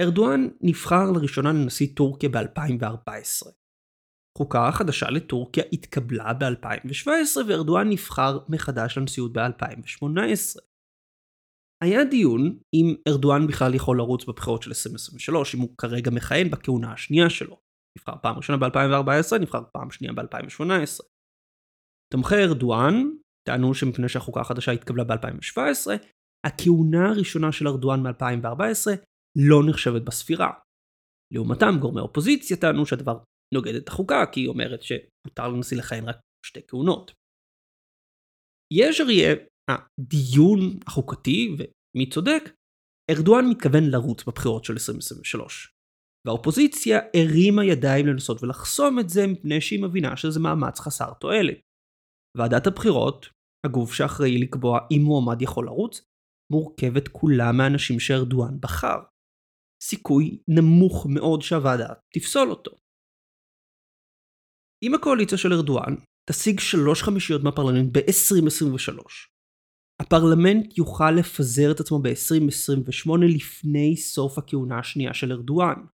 ארדואן 0.01 0.49
נבחר 0.61 1.11
לראשונה 1.15 1.53
לנשיא 1.53 1.87
טורקיה 1.97 2.29
ב-2014. 2.29 3.49
חוקה 4.39 4.71
חדשה 4.73 5.11
לטורקיה 5.11 5.65
התקבלה 5.73 6.33
ב-2017 6.33 7.41
וארדואן 7.49 7.89
נבחר 7.89 8.39
מחדש 8.49 8.99
לנשיאות 8.99 9.33
ב-2018. 9.33 10.61
היה 11.85 12.05
דיון 12.05 12.59
אם 12.75 12.95
ארדואן 13.09 13.47
בכלל 13.47 13.75
יכול 13.75 13.99
לרוץ 13.99 14.25
בבחירות 14.25 14.63
של 14.63 14.71
2023, 14.71 15.55
אם 15.55 15.61
הוא 15.61 15.77
כרגע 15.79 16.11
מכהן 16.11 16.51
בכהונה 16.51 16.93
השנייה 16.93 17.31
שלו. 17.31 17.61
נבחר 17.99 18.13
פעם 18.23 18.37
ראשונה 18.37 18.59
ב-2014, 18.59 19.39
נבחר 19.41 19.63
פעם 19.73 19.91
שנייה 19.91 20.13
ב-2018. 20.13 21.05
תומכי 22.13 22.35
ארדואן 22.35 22.95
טענו 23.49 23.75
שמפני 23.75 24.09
שהחוקה 24.09 24.41
החדשה 24.41 24.73
התקבלה 24.73 25.05
ב-2017, 25.05 25.91
הכהונה 26.47 27.09
הראשונה 27.09 27.53
של 27.53 27.69
ארדואן 27.69 28.07
מ-2014 28.07 29.10
לא 29.39 29.59
נחשבת 29.71 30.03
בספירה. 30.03 30.51
לעומתם 31.35 31.81
גורמי 31.81 32.01
אופוזיציה 32.01 32.57
טענו 32.57 32.87
שהדבר 32.87 33.19
נוגד 33.55 33.75
את 33.75 33.89
החוקה, 33.89 34.25
כי 34.33 34.41
היא 34.41 34.49
אומרת 34.49 34.83
שמותר 34.83 35.49
לנשיא 35.49 35.79
לכהן 35.79 36.09
רק 36.09 36.17
שתי 36.47 36.61
כהונות. 36.69 37.13
יש 38.73 39.01
הרי 39.01 39.23
הדיון 39.71 40.61
החוקתי, 40.87 41.57
ומי 41.59 42.09
צודק, 42.11 42.43
ארדואן 43.11 43.45
מתכוון 43.51 43.85
לרוץ 43.91 44.25
בבחירות 44.25 44.65
של 44.65 44.73
2023. 44.73 45.73
והאופוזיציה 46.27 46.99
הרימה 47.17 47.65
ידיים 47.65 48.07
לנסות 48.07 48.43
ולחסום 48.43 48.99
את 48.99 49.09
זה 49.09 49.27
מפני 49.27 49.61
שהיא 49.61 49.83
מבינה 49.83 50.17
שזה 50.17 50.41
מאמץ 50.41 50.81
חסר 50.81 51.13
תועלת. 51.21 51.61
ועדת 52.37 52.67
הבחירות, 52.67 53.27
הגוף 53.67 53.95
שאחראי 53.95 54.39
לקבוע 54.39 54.79
אם 54.91 55.03
מועמד 55.03 55.43
יכול 55.43 55.67
לרוץ, 55.67 56.03
מורכבת 56.53 57.09
כולה 57.09 57.53
מאנשים 57.53 58.01
שארדואן 58.01 58.61
בחר. 58.61 58.99
סיכוי 59.83 60.43
נמוך 60.49 61.07
מאוד 61.15 61.43
שהוועדה 61.43 61.89
תפסול 62.15 62.51
אותו. 62.51 62.71
אם 64.83 64.95
הקואליציה 64.95 65.39
של 65.39 65.53
ארדואן 65.53 65.95
תשיג 66.31 66.61
שלוש 66.61 67.03
חמישיות 67.03 67.43
מהפרלמנט 67.45 67.97
ב-2023, 67.97 68.99
הפרלמנט 70.03 70.79
יוכל 70.79 71.11
לפזר 71.11 71.73
את 71.73 71.81
עצמו 71.81 71.99
ב-2028 71.99 73.11
לפני 73.37 73.97
סוף 73.97 74.39
הכהונה 74.39 74.79
השנייה 74.79 75.15
של 75.15 75.33
ארדואן. 75.33 75.87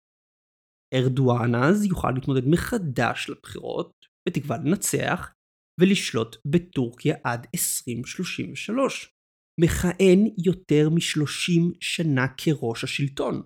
ארדואן 0.95 1.55
אז 1.55 1.85
יוכל 1.85 2.11
להתמודד 2.11 2.49
מחדש 2.49 3.31
לבחירות, 3.31 3.93
בתקווה 4.28 4.57
לנצח, 4.57 5.33
ולשלוט 5.81 6.37
בטורקיה 6.47 7.16
עד 7.25 7.47
2033. 7.55 9.12
מכהן 9.61 10.21
יותר 10.45 10.89
מ-30 10.91 11.76
שנה 11.80 12.26
כראש 12.37 12.84
השלטון. 12.84 13.43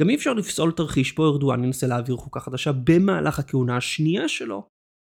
גם 0.00 0.08
אי 0.08 0.14
אפשר 0.14 0.32
לפסול 0.32 0.72
תרחיש 0.76 1.14
בו 1.14 1.22
ארדואן 1.32 1.64
ינסה 1.64 1.86
להעביר 1.86 2.16
חוקה 2.16 2.40
חדשה 2.40 2.70
במהלך 2.86 3.38
הכהונה 3.38 3.76
השנייה 3.76 4.28
שלו, 4.28 4.68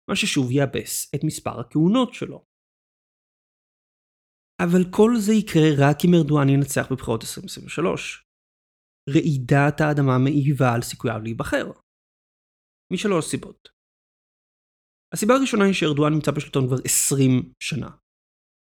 מה 0.09 0.15
ששוב 0.15 0.51
יאבס 0.51 1.11
את 1.15 1.19
מספר 1.23 1.59
הכהונות 1.59 2.13
שלו. 2.13 2.45
אבל 4.63 4.83
כל 4.91 5.11
זה 5.25 5.33
יקרה 5.33 5.69
רק 5.77 5.97
אם 6.05 6.11
ארדואן 6.17 6.49
ינצח 6.49 6.91
בבחירות 6.91 7.21
2023. 7.21 8.23
רעידת 9.09 9.81
האדמה 9.81 10.17
מעיבה 10.23 10.73
על 10.75 10.81
סיכוייו 10.81 11.19
להיבחר. 11.23 11.65
משלוש 12.93 13.25
סיבות. 13.25 13.69
הסיבה 15.13 15.33
הראשונה 15.33 15.65
היא 15.65 15.73
שארדואן 15.73 16.13
נמצא 16.13 16.31
בשלטון 16.31 16.67
כבר 16.67 16.75
20 16.85 17.53
שנה. 17.59 17.89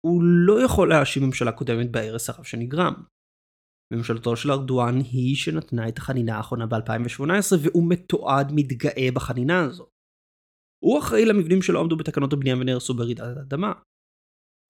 הוא 0.05 0.23
לא 0.47 0.65
יכול 0.65 0.89
להאשים 0.89 1.23
ממשלה 1.23 1.51
קודמת 1.51 1.91
בהרס 1.91 2.29
הרב 2.29 2.43
שנגרם. 2.43 2.93
ממשלתו 3.93 4.35
של 4.35 4.51
ארדואן 4.51 4.95
היא 5.11 5.35
שנתנה 5.35 5.87
את 5.87 5.97
החנינה 5.97 6.37
האחרונה 6.37 6.65
ב-2018 6.65 7.57
והוא 7.63 7.89
מתועד 7.89 8.51
מתגאה 8.55 9.07
בחנינה 9.13 9.59
הזו. 9.59 9.87
הוא 10.83 10.99
אחראי 10.99 11.25
למבנים 11.25 11.61
שלא 11.61 11.79
עמדו 11.79 11.97
בתקנות 11.97 12.33
הבנייה 12.33 12.55
ונהרסו 12.55 12.93
ברעידת 12.93 13.37
האדמה. 13.37 13.73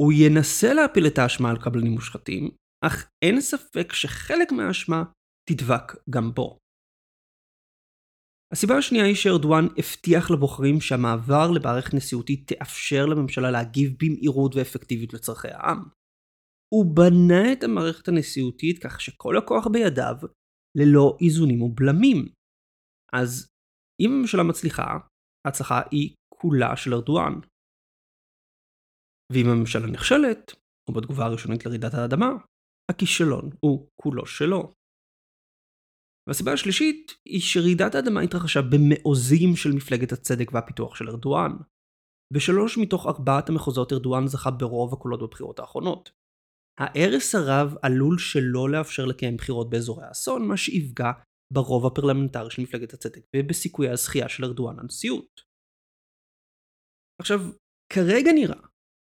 הוא 0.02 0.14
ינסה 0.14 0.74
להפיל 0.74 1.08
את 1.08 1.18
האשמה 1.18 1.50
על 1.50 1.58
קבלנים 1.64 1.92
מושחתים, 1.92 2.52
אך 2.86 3.10
אין 3.26 3.42
ספק 3.42 3.94
שחלק 3.94 4.52
מהאשמה 4.52 5.04
תדבק 5.50 5.96
גם 6.10 6.34
בו. 6.34 6.58
הסיבה 8.54 8.78
השנייה 8.78 9.06
היא 9.06 9.16
שארדואן 9.16 9.66
הבטיח 9.78 10.32
לבוחרים 10.32 10.82
שהמעבר 10.82 11.52
למערכת 11.52 11.94
נשיאותית 11.94 12.48
תאפשר 12.48 13.06
לממשלה 13.06 13.52
להגיב 13.52 13.96
במהירות 14.00 14.56
ואפקטיבית 14.56 15.14
לצורכי 15.14 15.48
העם. 15.52 15.84
הוא 16.74 16.96
בנה 16.96 17.54
את 17.54 17.64
המערכת 17.64 18.08
הנשיאותית 18.08 18.84
כך 18.84 19.02
שכל 19.02 19.38
הכוח 19.38 19.68
בידיו, 19.68 20.16
ללא 20.78 21.18
איזונים 21.22 21.62
ובלמים. 21.62 22.20
אז 23.14 23.50
אם 24.02 24.10
הממשלה 24.12 24.44
מצליחה, 24.44 24.88
ההצלחה 25.48 25.82
היא 25.92 26.16
כולה 26.36 26.78
של 26.78 26.94
ארדואן. 26.94 27.34
ואם 29.32 29.48
הממשלה 29.50 29.88
נכשלת, 29.88 30.52
או 30.88 30.94
בתגובה 30.94 31.26
הראשונית 31.26 31.66
לרעידת 31.66 31.94
האדמה, 31.94 32.30
הכישלון 32.92 33.50
הוא 33.60 33.90
כולו 34.02 34.26
שלו. 34.26 34.74
והסיבה 36.28 36.54
השלישית 36.54 37.12
היא 37.26 37.42
שרעידת 37.42 37.96
האדמה 37.96 38.22
התרחשה 38.22 38.60
במעוזים 38.72 39.56
של 39.56 39.70
מפלגת 39.76 40.12
הצדק 40.12 40.54
והפיתוח 40.54 40.96
של 40.96 41.10
ארדואן. 41.10 41.52
בשלוש 42.34 42.78
מתוך 42.78 43.06
ארבעת 43.06 43.50
המחוזות 43.50 43.94
ארדואן 43.94 44.28
זכה 44.28 44.52
ברוב 44.52 44.94
הקולות 44.94 45.22
בבחירות 45.22 45.60
האחרונות. 45.60 46.23
ההרס 46.80 47.36
הרב 47.36 47.76
עלול 47.82 48.18
שלא 48.18 48.70
לאפשר 48.70 49.06
לקיים 49.06 49.38
בחירות 49.38 49.70
באזורי 49.70 50.06
האסון, 50.06 50.48
מה 50.48 50.58
שיפגע 50.58 51.12
ברוב 51.54 51.86
הפרלמנטרי 51.86 52.52
של 52.52 52.62
מפלגת 52.62 52.94
הצדק 52.94 53.22
ובסיכויי 53.36 53.90
הזכייה 53.90 54.30
של 54.30 54.46
ארדואן 54.46 54.80
לנשיאות. 54.80 55.42
עכשיו, 57.22 57.40
כרגע 57.94 58.32
נראה 58.36 58.68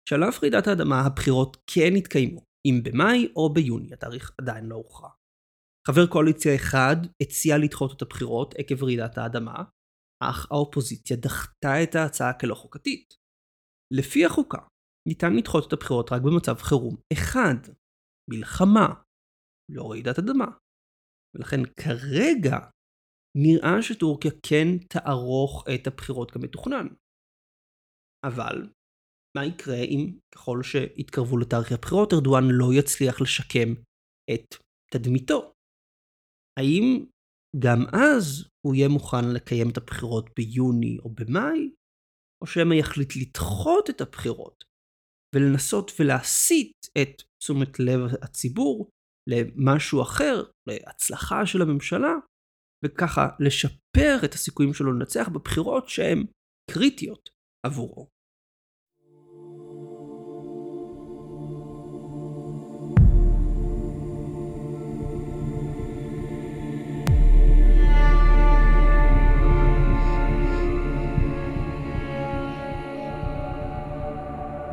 שעל 0.10 0.24
אף 0.24 0.43
רעידת 0.43 0.67
האדמה 0.67 1.02
הבחירות 1.06 1.58
כן 1.67 1.96
התקיימו, 1.98 2.41
אם 2.67 2.76
במאי 2.84 3.34
או 3.36 3.54
ביוני, 3.54 3.93
התאריך 3.93 4.32
עדיין 4.41 4.65
לא 4.65 4.76
הוכרע. 4.76 5.10
חבר 5.88 6.08
קואליציה 6.12 6.56
אחד 6.56 6.96
הציע 7.22 7.58
לדחות 7.58 7.98
את 7.98 8.02
הבחירות 8.02 8.54
עקב 8.58 8.84
רעידת 8.84 9.17
האדמה, 9.17 9.63
אך 10.24 10.52
האופוזיציה 10.52 11.17
דחתה 11.17 11.84
את 11.84 11.96
ההצעה 11.96 12.39
כלא 12.39 12.56
חוקתית. 12.56 13.13
לפי 13.93 14.26
החוקה, 14.26 14.58
ניתן 15.08 15.34
לדחות 15.38 15.67
את 15.67 15.74
הבחירות 15.74 16.12
רק 16.12 16.22
במצב 16.22 16.56
חירום 16.67 16.96
אחד, 17.13 17.58
מלחמה, 18.30 18.88
לא 19.72 19.91
רעידת 19.91 20.20
אדמה. 20.20 20.50
ולכן 21.36 21.62
כרגע 21.84 22.58
נראה 23.38 23.82
שטורקיה 23.82 24.32
כן 24.48 24.67
תערוך 24.89 25.65
את 25.76 25.88
הבחירות 25.88 26.32
כמתוכנן. 26.32 26.88
אבל 28.26 28.56
מה 29.38 29.46
יקרה 29.46 29.82
אם 29.93 30.20
ככל 30.36 30.60
שיתקרבו 30.63 31.38
לתאריך 31.38 31.72
הבחירות 31.72 32.13
ארדואן 32.13 32.43
לא 32.52 32.67
יצליח 32.80 33.22
לשקם 33.22 33.70
את 34.34 34.56
תדמיתו? 34.93 35.54
האם 36.60 37.06
גם 37.63 37.80
אז 37.93 38.26
הוא 38.65 38.76
יהיה 38.76 38.89
מוכן 38.89 39.26
לקיים 39.36 39.70
את 39.72 39.78
הבחירות 39.78 40.26
ביוני 40.36 40.98
או 41.04 41.10
במאי, 41.10 41.72
או 42.41 42.48
שמא 42.48 42.74
יחליט 42.74 43.12
לדחות 43.22 43.89
את 43.89 44.02
הבחירות 44.02 44.66
ולנסות 45.36 45.92
ולהסיט 46.00 46.78
את 47.02 47.22
תשומת 47.42 47.80
לב 47.80 48.00
הציבור 48.22 48.90
למשהו 49.30 50.02
אחר, 50.02 50.44
להצלחה 50.70 51.46
של 51.46 51.62
הממשלה, 51.62 52.13
וככה 52.86 53.28
לשפר 53.40 54.26
את 54.26 54.34
הסיכויים 54.34 54.74
שלו 54.74 54.94
לנצח 54.94 55.30
בבחירות 55.30 55.90
שהן 55.90 56.26
קריטיות 56.72 57.30
עבורו. 57.66 58.08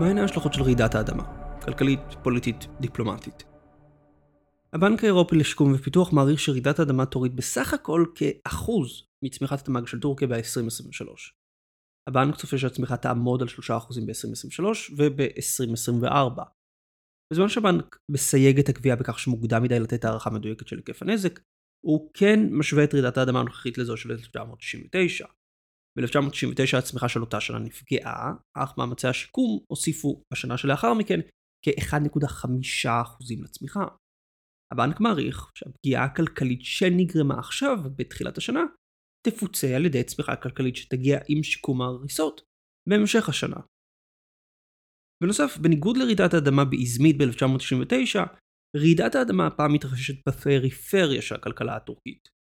מהן 0.01 0.19
ההשלכות 0.19 0.55
של 0.55 0.63
רעידת 0.63 0.95
האדמה? 0.95 1.23
כלכלית, 1.65 2.01
פוליטית, 2.23 2.67
דיפלומטית. 2.81 3.45
הבנק 4.73 5.05
האירופי 5.05 5.37
לשיקום 5.37 5.73
ופיתוח 5.75 6.13
מעריך 6.13 6.41
שרעידת 6.41 6.79
האדמה 6.79 7.07
תוריד 7.07 7.37
בסך 7.37 7.75
הכל 7.75 8.05
כאחוז 8.15 9.03
מצמיחת 9.25 9.61
התמ"ג 9.61 9.87
של 9.87 10.01
טורקיה 10.01 10.29
ב-2023. 10.29 11.07
הבנק 12.09 12.37
צופה 12.37 12.59
שהצמיחה 12.59 12.97
תעמוד 12.97 13.43
על 13.43 13.49
3% 13.49 13.51
ב-2023 14.07 14.65
וב-2024. 14.97 16.43
בזמן 17.33 17.49
שהבנק 17.49 17.99
מסייג 18.09 18.59
את 18.59 18.69
הקביעה 18.69 18.97
בכך 18.97 19.19
שמוקדם 19.19 19.63
מדי 19.63 19.81
לתת 19.81 20.05
הערכה 20.05 20.31
מדויקת 20.31 20.69
של 20.69 20.77
היקף 20.77 21.03
הנזק, 21.03 21.41
הוא 21.85 22.11
כן 22.15 22.41
משווה 22.51 22.85
את 22.85 22.95
רעידת 22.95 23.17
האדמה 23.19 23.41
הנוכחית 23.41 23.79
לזו 23.79 23.97
של 23.97 24.13
1999. 24.13 25.27
ב-1999 25.99 26.79
הצמיחה 26.79 27.09
של 27.09 27.21
אותה 27.21 27.41
שנה 27.41 27.59
נפגעה, 27.59 28.33
אך 28.55 28.79
מאמצי 28.79 29.09
השיקום 29.09 29.65
הוסיפו 29.67 30.23
בשנה 30.33 30.59
שלאחר 30.59 30.95
מכן 30.95 31.21
כ-1.5% 31.65 32.89
לצמיחה. 33.45 33.85
הבנק 34.73 35.01
מעריך 35.01 35.51
שהפגיעה 35.55 36.05
הכלכלית 36.05 36.61
שנגרמה 36.63 37.39
עכשיו, 37.39 37.79
בתחילת 37.97 38.39
השנה, 38.39 38.61
תפוצה 39.27 39.77
על 39.77 39.85
ידי 39.85 40.05
צמיחה 40.05 40.37
כלכלית 40.37 40.77
שתגיע 40.77 41.19
עם 41.29 41.43
שיקום 41.43 41.83
ההריסות 41.83 42.43
בהמשך 42.89 43.29
השנה. 43.29 43.57
בנוסף, 45.23 45.57
בניגוד 45.63 45.97
לרעידת 45.97 46.35
האדמה 46.35 46.65
באזמית 46.65 47.17
ב-1999, 47.19 48.19
רעידת 48.77 49.15
האדמה 49.15 49.47
הפעם 49.47 49.73
מתרחשת 49.73 50.29
בפריפריה 50.29 51.23
של 51.23 51.35
הכלכלה 51.35 51.77
הטורקית. 51.77 52.34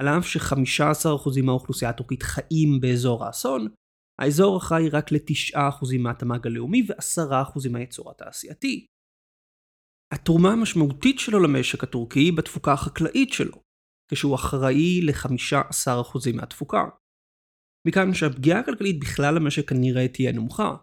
על 0.00 0.08
אף 0.08 0.26
ש-15% 0.26 1.42
מהאוכלוסייה 1.44 1.90
הטורקית 1.90 2.22
חיים 2.22 2.80
באזור 2.80 3.24
האסון, 3.24 3.68
האזור 4.20 4.58
אחראי 4.58 4.88
רק 4.88 5.12
ל-9% 5.12 5.98
מהתמ"ג 5.98 6.46
הלאומי 6.46 6.86
ו-10% 6.88 7.70
מהייצור 7.72 8.10
התעשייתי. 8.10 8.86
התרומה 10.14 10.52
המשמעותית 10.52 11.18
שלו 11.18 11.40
למשק 11.40 11.82
הטורקי 11.82 12.20
היא 12.20 12.32
בתפוקה 12.32 12.72
החקלאית 12.72 13.32
שלו, 13.32 13.62
כשהוא 14.10 14.34
אחראי 14.34 15.00
ל-15% 15.02 16.36
מהתפוקה. 16.36 16.84
מכאן 17.86 18.14
שהפגיעה 18.14 18.60
הכלכלית 18.60 19.00
בכלל 19.00 19.34
למשק 19.34 19.68
כנראה 19.68 20.08
תהיה 20.08 20.32
נמוכה. 20.32 20.76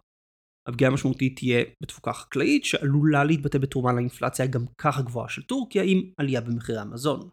הפגיעה 0.68 0.92
המשמעותית 0.92 1.36
תהיה 1.36 1.64
בתפוקה 1.84 2.14
חקלאית 2.14 2.66
שעלולה 2.66 3.24
להתבטא 3.24 3.58
בתרומה 3.58 3.94
לאינפלציה 3.94 4.48
גם 4.48 4.66
ככה 4.78 5.02
גבוהה 5.02 5.30
של 5.30 5.44
טורקיה 5.44 5.84
עם 5.84 6.02
עלייה 6.18 6.42
במחירי 6.42 6.80
המזון. 6.80 7.30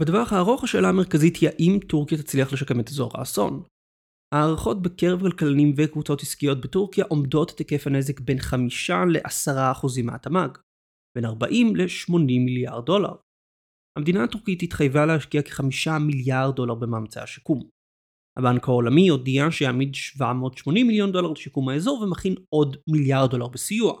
בטווח 0.00 0.32
הארוך 0.32 0.64
השאלה 0.64 0.88
המרכזית 0.88 1.36
היא 1.36 1.48
האם 1.48 1.78
טורקיה 1.88 2.18
תצליח 2.18 2.52
לשקם 2.52 2.80
את 2.80 2.88
אזור 2.88 3.10
האסון. 3.14 3.62
הערכות 4.34 4.82
בקרב 4.82 5.20
כלכלנים 5.20 5.74
וקבוצות 5.76 6.20
עסקיות 6.20 6.60
בטורקיה 6.60 7.04
עומדות 7.08 7.50
את 7.50 7.58
היקף 7.58 7.86
הנזק 7.86 8.20
בין 8.20 8.38
5 8.38 8.90
ל-10% 8.90 10.02
מהתמ"ג, 10.04 10.58
בין 11.16 11.24
40 11.24 11.76
ל-80 11.76 12.12
מיליארד 12.16 12.86
דולר. 12.86 13.14
המדינה 13.98 14.24
הטורקית 14.24 14.62
התחייבה 14.62 15.06
להשקיע 15.06 15.42
כ-5 15.42 15.98
מיליארד 16.00 16.56
דולר 16.56 16.74
במאמצי 16.74 17.20
השיקום. 17.20 17.68
הבנק 18.38 18.68
העולמי 18.68 19.08
הודיע 19.08 19.50
שיעמיד 19.50 19.94
780 19.94 20.86
מיליון 20.86 21.12
דולר 21.12 21.32
לשיקום 21.32 21.68
האזור 21.68 22.00
ומכין 22.02 22.34
עוד 22.48 22.76
מיליארד 22.90 23.30
דולר 23.30 23.48
בסיוע. 23.48 23.92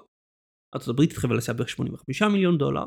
ארה"ב 0.74 1.00
התחייבה 1.00 1.36
לסייע 1.36 1.56
בערך 1.56 1.68
85 1.68 2.22
מיליון 2.22 2.58
דולר, 2.58 2.84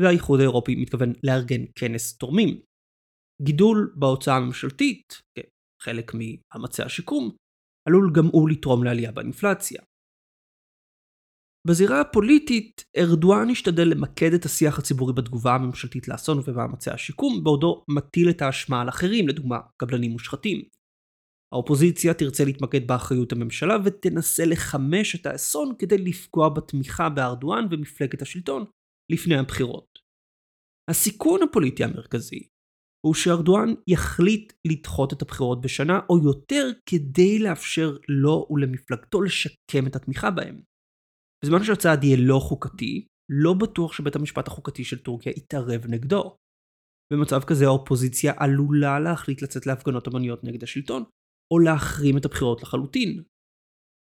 והאיחוד 0.00 0.40
האירופי 0.40 0.74
מתכוון 0.74 1.12
לארגן 1.22 1.64
כנס 1.74 2.16
תורמים. 2.18 2.60
גידול 3.42 3.94
בהוצאה 3.96 4.36
הממשלתית, 4.36 5.22
כחלק 5.34 6.12
מאמצי 6.14 6.82
השיקום, 6.82 7.30
עלול 7.88 8.12
גם 8.14 8.26
הוא 8.32 8.50
לתרום 8.50 8.84
לעלייה 8.84 9.12
באינפלציה. 9.12 9.82
בזירה 11.68 12.00
הפוליטית, 12.00 12.84
ארדואן 12.96 13.50
השתדל 13.50 13.88
למקד 13.88 14.32
את 14.34 14.44
השיח 14.44 14.78
הציבורי 14.78 15.12
בתגובה 15.12 15.54
הממשלתית 15.54 16.08
לאסון 16.08 16.38
ובמאמצי 16.38 16.90
השיקום, 16.90 17.44
בעודו 17.44 17.84
מטיל 17.88 18.30
את 18.30 18.42
האשמה 18.42 18.80
על 18.80 18.88
אחרים, 18.88 19.28
לדוגמה 19.28 19.58
קבלנים 19.76 20.10
מושחתים. 20.10 20.62
האופוזיציה 21.52 22.14
תרצה 22.14 22.44
להתמקד 22.44 22.86
באחריות 22.86 23.32
הממשלה 23.32 23.76
ותנסה 23.84 24.44
לחמש 24.44 25.14
את 25.14 25.26
האסון 25.26 25.74
כדי 25.78 25.98
לפגוע 25.98 26.48
בתמיכה 26.48 27.08
בארדואן 27.08 27.64
ומפלגת 27.70 28.22
השלטון 28.22 28.64
לפני 29.12 29.34
הבחירות. 29.38 29.98
הסיכון 30.90 31.42
הפוליטי 31.42 31.84
המרכזי 31.84 32.48
הוא 33.06 33.14
שארדואן 33.14 33.68
יחליט 33.86 34.52
לדחות 34.66 35.12
את 35.12 35.22
הבחירות 35.22 35.60
בשנה 35.60 36.00
או 36.10 36.18
יותר 36.18 36.70
כדי 36.86 37.38
לאפשר 37.38 37.96
לו 38.08 38.46
ולמפלגתו 38.50 39.22
לשקם 39.22 39.86
את 39.86 39.96
התמיכה 39.96 40.30
בהם. 40.30 40.62
בזמן 41.44 41.64
שהצעד 41.64 42.04
יהיה 42.04 42.16
לא 42.20 42.38
חוקתי, 42.38 43.06
לא 43.30 43.54
בטוח 43.54 43.92
שבית 43.92 44.16
המשפט 44.16 44.48
החוקתי 44.48 44.84
של 44.84 44.98
טורקיה 44.98 45.32
יתערב 45.36 45.86
נגדו. 45.88 46.36
במצב 47.12 47.40
כזה 47.46 47.64
האופוזיציה 47.66 48.32
עלולה 48.36 49.00
להחליט 49.00 49.42
לצאת 49.42 49.66
להפגנות 49.66 50.06
המוניות 50.06 50.44
נגד 50.44 50.62
השלטון, 50.62 51.04
או 51.52 51.58
להחרים 51.58 52.18
את 52.18 52.24
הבחירות 52.24 52.62
לחלוטין. 52.62 53.22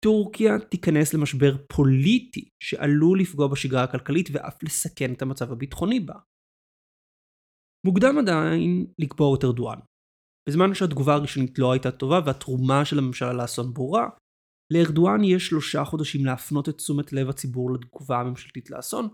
טורקיה 0.04 0.58
תיכנס 0.58 1.14
למשבר 1.14 1.56
פוליטי 1.68 2.48
שעלול 2.62 3.20
לפגוע 3.20 3.48
בשגרה 3.48 3.84
הכלכלית 3.84 4.28
ואף 4.32 4.62
לסכן 4.62 5.12
את 5.12 5.22
המצב 5.22 5.52
הביטחוני 5.52 6.00
בה. 6.00 6.14
מוקדם 7.86 8.18
עדיין 8.18 8.86
לקבוע 8.98 9.36
את 9.38 9.44
ארדואן. 9.44 9.78
בזמן 10.48 10.74
שהתגובה 10.74 11.14
הראשונית 11.14 11.58
לא 11.58 11.72
הייתה 11.72 11.90
טובה 11.90 12.20
והתרומה 12.26 12.84
של 12.84 12.98
הממשלה 12.98 13.32
לאסון 13.32 13.74
ברורה, 13.74 14.08
לארדואן 14.72 15.24
יש 15.24 15.46
שלושה 15.46 15.84
חודשים 15.84 16.24
להפנות 16.26 16.68
את 16.68 16.76
תשומת 16.76 17.12
לב 17.12 17.28
הציבור 17.28 17.72
לתגובה 17.72 18.20
הממשלתית 18.20 18.70
לאסון, 18.70 19.08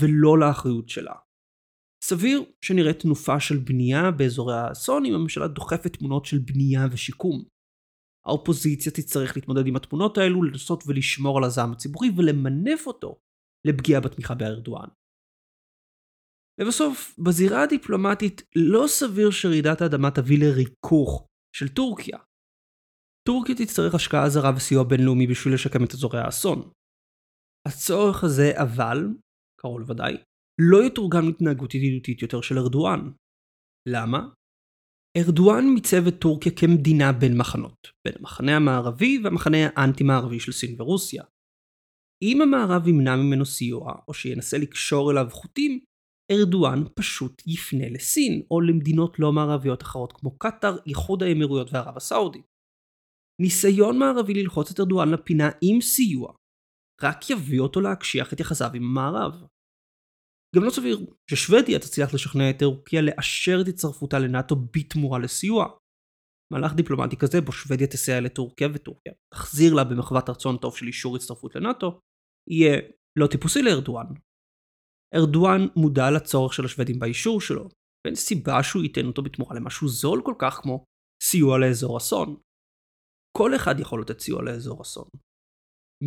ולא 0.00 0.38
לאחריות 0.38 0.88
שלה. 0.88 1.14
סביר 2.04 2.44
שנראה 2.64 2.92
תנופה 2.92 3.40
של 3.40 3.56
בנייה 3.56 4.10
באזורי 4.10 4.54
האסון 4.56 5.04
אם 5.06 5.14
הממשלה 5.14 5.48
דוחפת 5.48 5.96
תמונות 5.96 6.24
של 6.24 6.38
בנייה 6.38 6.86
ושיקום. 6.92 7.44
האופוזיציה 8.26 8.92
תצטרך 8.92 9.36
להתמודד 9.36 9.66
עם 9.66 9.76
התמונות 9.76 10.18
האלו, 10.18 10.42
לנסות 10.42 10.84
ולשמור 10.86 11.38
על 11.38 11.44
הזעם 11.44 11.72
הציבורי 11.72 12.08
ולמנף 12.16 12.86
אותו 12.86 13.20
לפגיעה 13.66 14.00
בתמיכה 14.00 14.34
בארדואן. 14.34 14.88
לבסוף, 16.60 17.18
בזירה 17.18 17.62
הדיפלומטית 17.62 18.42
לא 18.56 18.84
סביר 18.86 19.30
שרעידת 19.30 19.80
האדמה 19.80 20.10
תביא 20.10 20.38
לריכוך 20.38 21.26
של 21.56 21.68
טורקיה. 21.68 22.18
טורקיה 23.28 23.54
תצטרך 23.54 23.94
השקעה 23.94 24.30
זרה 24.30 24.50
וסיוע 24.56 24.84
בינלאומי 24.84 25.26
בשביל 25.26 25.54
לשקם 25.54 25.84
את 25.84 25.92
אזורי 25.94 26.20
האסון. 26.20 26.70
הצורך 27.68 28.24
הזה 28.24 28.52
אבל, 28.62 28.98
קרוב 29.60 29.80
לוודאי, 29.80 30.14
לא 30.60 30.78
יתורגם 30.86 31.24
להתנהגות 31.26 31.74
ידידותית 31.74 32.22
יותר 32.22 32.40
של 32.40 32.58
ארדואן. 32.58 33.00
למה? 33.88 34.28
ארדואן 35.16 35.64
מיצב 35.74 36.06
את 36.08 36.20
טורקיה 36.20 36.52
כמדינה 36.56 37.12
בין 37.12 37.38
מחנות, 37.38 37.88
בין 38.04 38.14
המחנה 38.18 38.56
המערבי 38.56 39.20
והמחנה 39.24 39.56
האנטי-מערבי 39.76 40.40
של 40.40 40.52
סין 40.52 40.80
ורוסיה. 40.80 41.24
אם 42.22 42.40
המערב 42.40 42.88
ימנע 42.88 43.16
ממנו 43.16 43.44
סיוע, 43.44 43.94
או 44.08 44.14
שינסה 44.14 44.58
לקשור 44.58 45.10
אליו 45.10 45.26
חוטים, 45.30 45.80
ארדואן 46.32 46.84
פשוט 46.94 47.42
יפנה 47.46 47.88
לסין, 47.88 48.42
או 48.50 48.60
למדינות 48.60 49.18
לא 49.18 49.32
מערביות 49.32 49.82
אחרות 49.82 50.12
כמו 50.12 50.38
קטאר, 50.38 50.76
איחוד 50.86 51.22
האמירויות 51.22 51.72
וערב 51.72 51.96
הסעודית. 51.96 52.46
ניסיון 53.42 53.98
מערבי 53.98 54.34
ללחוץ 54.34 54.70
את 54.70 54.80
ארדואן 54.80 55.08
לפינה 55.08 55.50
עם 55.62 55.80
סיוע, 55.80 56.32
רק 57.02 57.30
יביא 57.30 57.60
אותו 57.60 57.80
להקשיח 57.80 58.32
את 58.32 58.40
יחסיו 58.40 58.70
עם 58.74 58.82
המערב. 58.82 59.46
גם 60.56 60.64
לא 60.64 60.70
סביר 60.70 60.98
ששוודיה 61.30 61.78
תצליח 61.78 62.14
לשכנע 62.14 62.50
את 62.50 62.58
טורקיה 62.58 63.02
לאשר 63.02 63.58
את 63.62 63.68
הצטרפותה 63.68 64.18
לנאט"ו 64.18 64.56
בתמורה 64.56 65.18
לסיוע. 65.18 65.66
מהלך 66.52 66.72
דיפלומטי 66.72 67.16
כזה 67.16 67.40
בו 67.40 67.52
שוודיה 67.52 67.86
תסייע 67.86 68.20
לטורקיה 68.20 68.68
וטורקיה 68.74 69.12
תחזיר 69.34 69.74
לה 69.74 69.84
במחוות 69.84 70.28
רצון 70.28 70.56
טוב 70.56 70.76
של 70.76 70.86
אישור 70.86 71.16
הצטרפות 71.16 71.56
לנאט"ו, 71.56 72.00
יהיה 72.50 72.80
לא 73.18 73.26
טיפוסי 73.26 73.62
לארדואן. 73.62 74.06
ארדואן 75.14 75.60
מודע 75.76 76.10
לצורך 76.10 76.52
של 76.54 76.64
השוודים 76.64 76.98
באישור 76.98 77.40
שלו, 77.40 77.68
ואין 78.04 78.14
סיבה 78.14 78.62
שהוא 78.62 78.82
ייתן 78.82 79.06
אותו 79.06 79.22
בתמורה 79.22 79.56
למשהו 79.56 79.88
זול 79.88 80.22
כל 80.24 80.34
כך 80.38 80.54
כמו 80.62 80.84
סיוע 81.22 81.58
לאזור 81.58 81.98
אסון. 81.98 82.36
כל 83.36 83.56
אחד 83.56 83.80
יכול 83.80 84.00
לתת 84.00 84.20
סיוע 84.20 84.42
לאזור 84.42 84.82
אסון. 84.82 85.08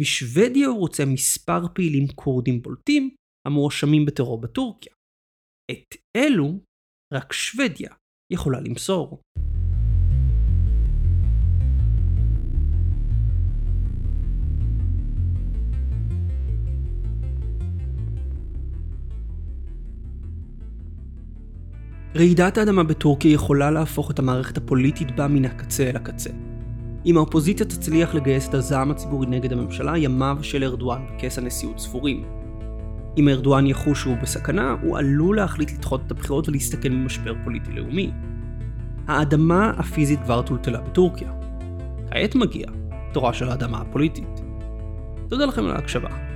משוודיה 0.02 0.68
הוא 0.68 0.80
רוצה 0.80 1.04
מספר 1.14 1.62
פעילים 1.76 2.08
כורדים 2.16 2.62
בולטים 2.62 3.16
המואשמים 3.48 4.06
בטרור 4.06 4.42
בטורקיה. 4.42 4.94
את 5.72 5.96
אלו 6.16 6.60
רק 7.14 7.34
שוודיה 7.34 7.90
יכולה 8.34 8.60
למסור. 8.60 9.22
רעידת 22.16 22.58
האדמה 22.58 22.84
בטורקיה 22.84 23.34
יכולה 23.34 23.72
להפוך 23.72 24.12
את 24.12 24.20
המערכת 24.20 24.58
הפוליטית 24.58 25.16
בה 25.16 25.28
מן 25.28 25.46
הקצה 25.46 25.90
אל 25.90 25.96
הקצה. 25.96 26.30
אם 27.06 27.18
האופוזיציה 27.18 27.66
תצליח 27.66 28.16
לגייס 28.16 28.50
את 28.50 28.54
הזעם 28.54 28.92
הציבורי 28.92 29.28
נגד 29.28 29.54
הממשלה, 29.54 29.98
ימיו 29.98 30.38
של 30.42 30.64
ארדואן 30.64 31.06
בכס 31.08 31.38
הנשיאות 31.38 31.80
ספורים. 31.80 32.43
אם 33.18 33.30
ארדואן 33.30 33.68
יחוש 33.68 34.02
שהוא 34.02 34.18
בסכנה, 34.22 34.76
הוא 34.82 34.98
עלול 34.98 35.36
להחליט 35.36 35.72
לדחות 35.72 36.02
את 36.08 36.12
הבחירות 36.12 36.50
ולהסתכן 36.50 36.92
במשבר 36.92 37.34
פוליטי 37.44 37.72
לאומי. 37.72 38.12
האדמה 39.08 39.74
הפיזית 39.78 40.20
כבר 40.24 40.42
טולטלה 40.42 40.82
בטורקיה. 40.82 41.32
כעת 42.12 42.36
מגיע 42.36 42.68
תורה 43.14 43.34
של 43.34 43.50
האדמה 43.50 43.82
הפוליטית. 43.82 44.42
תודה 45.30 45.46
לכם 45.46 45.64
על 45.64 45.72
ההקשבה. 45.72 46.33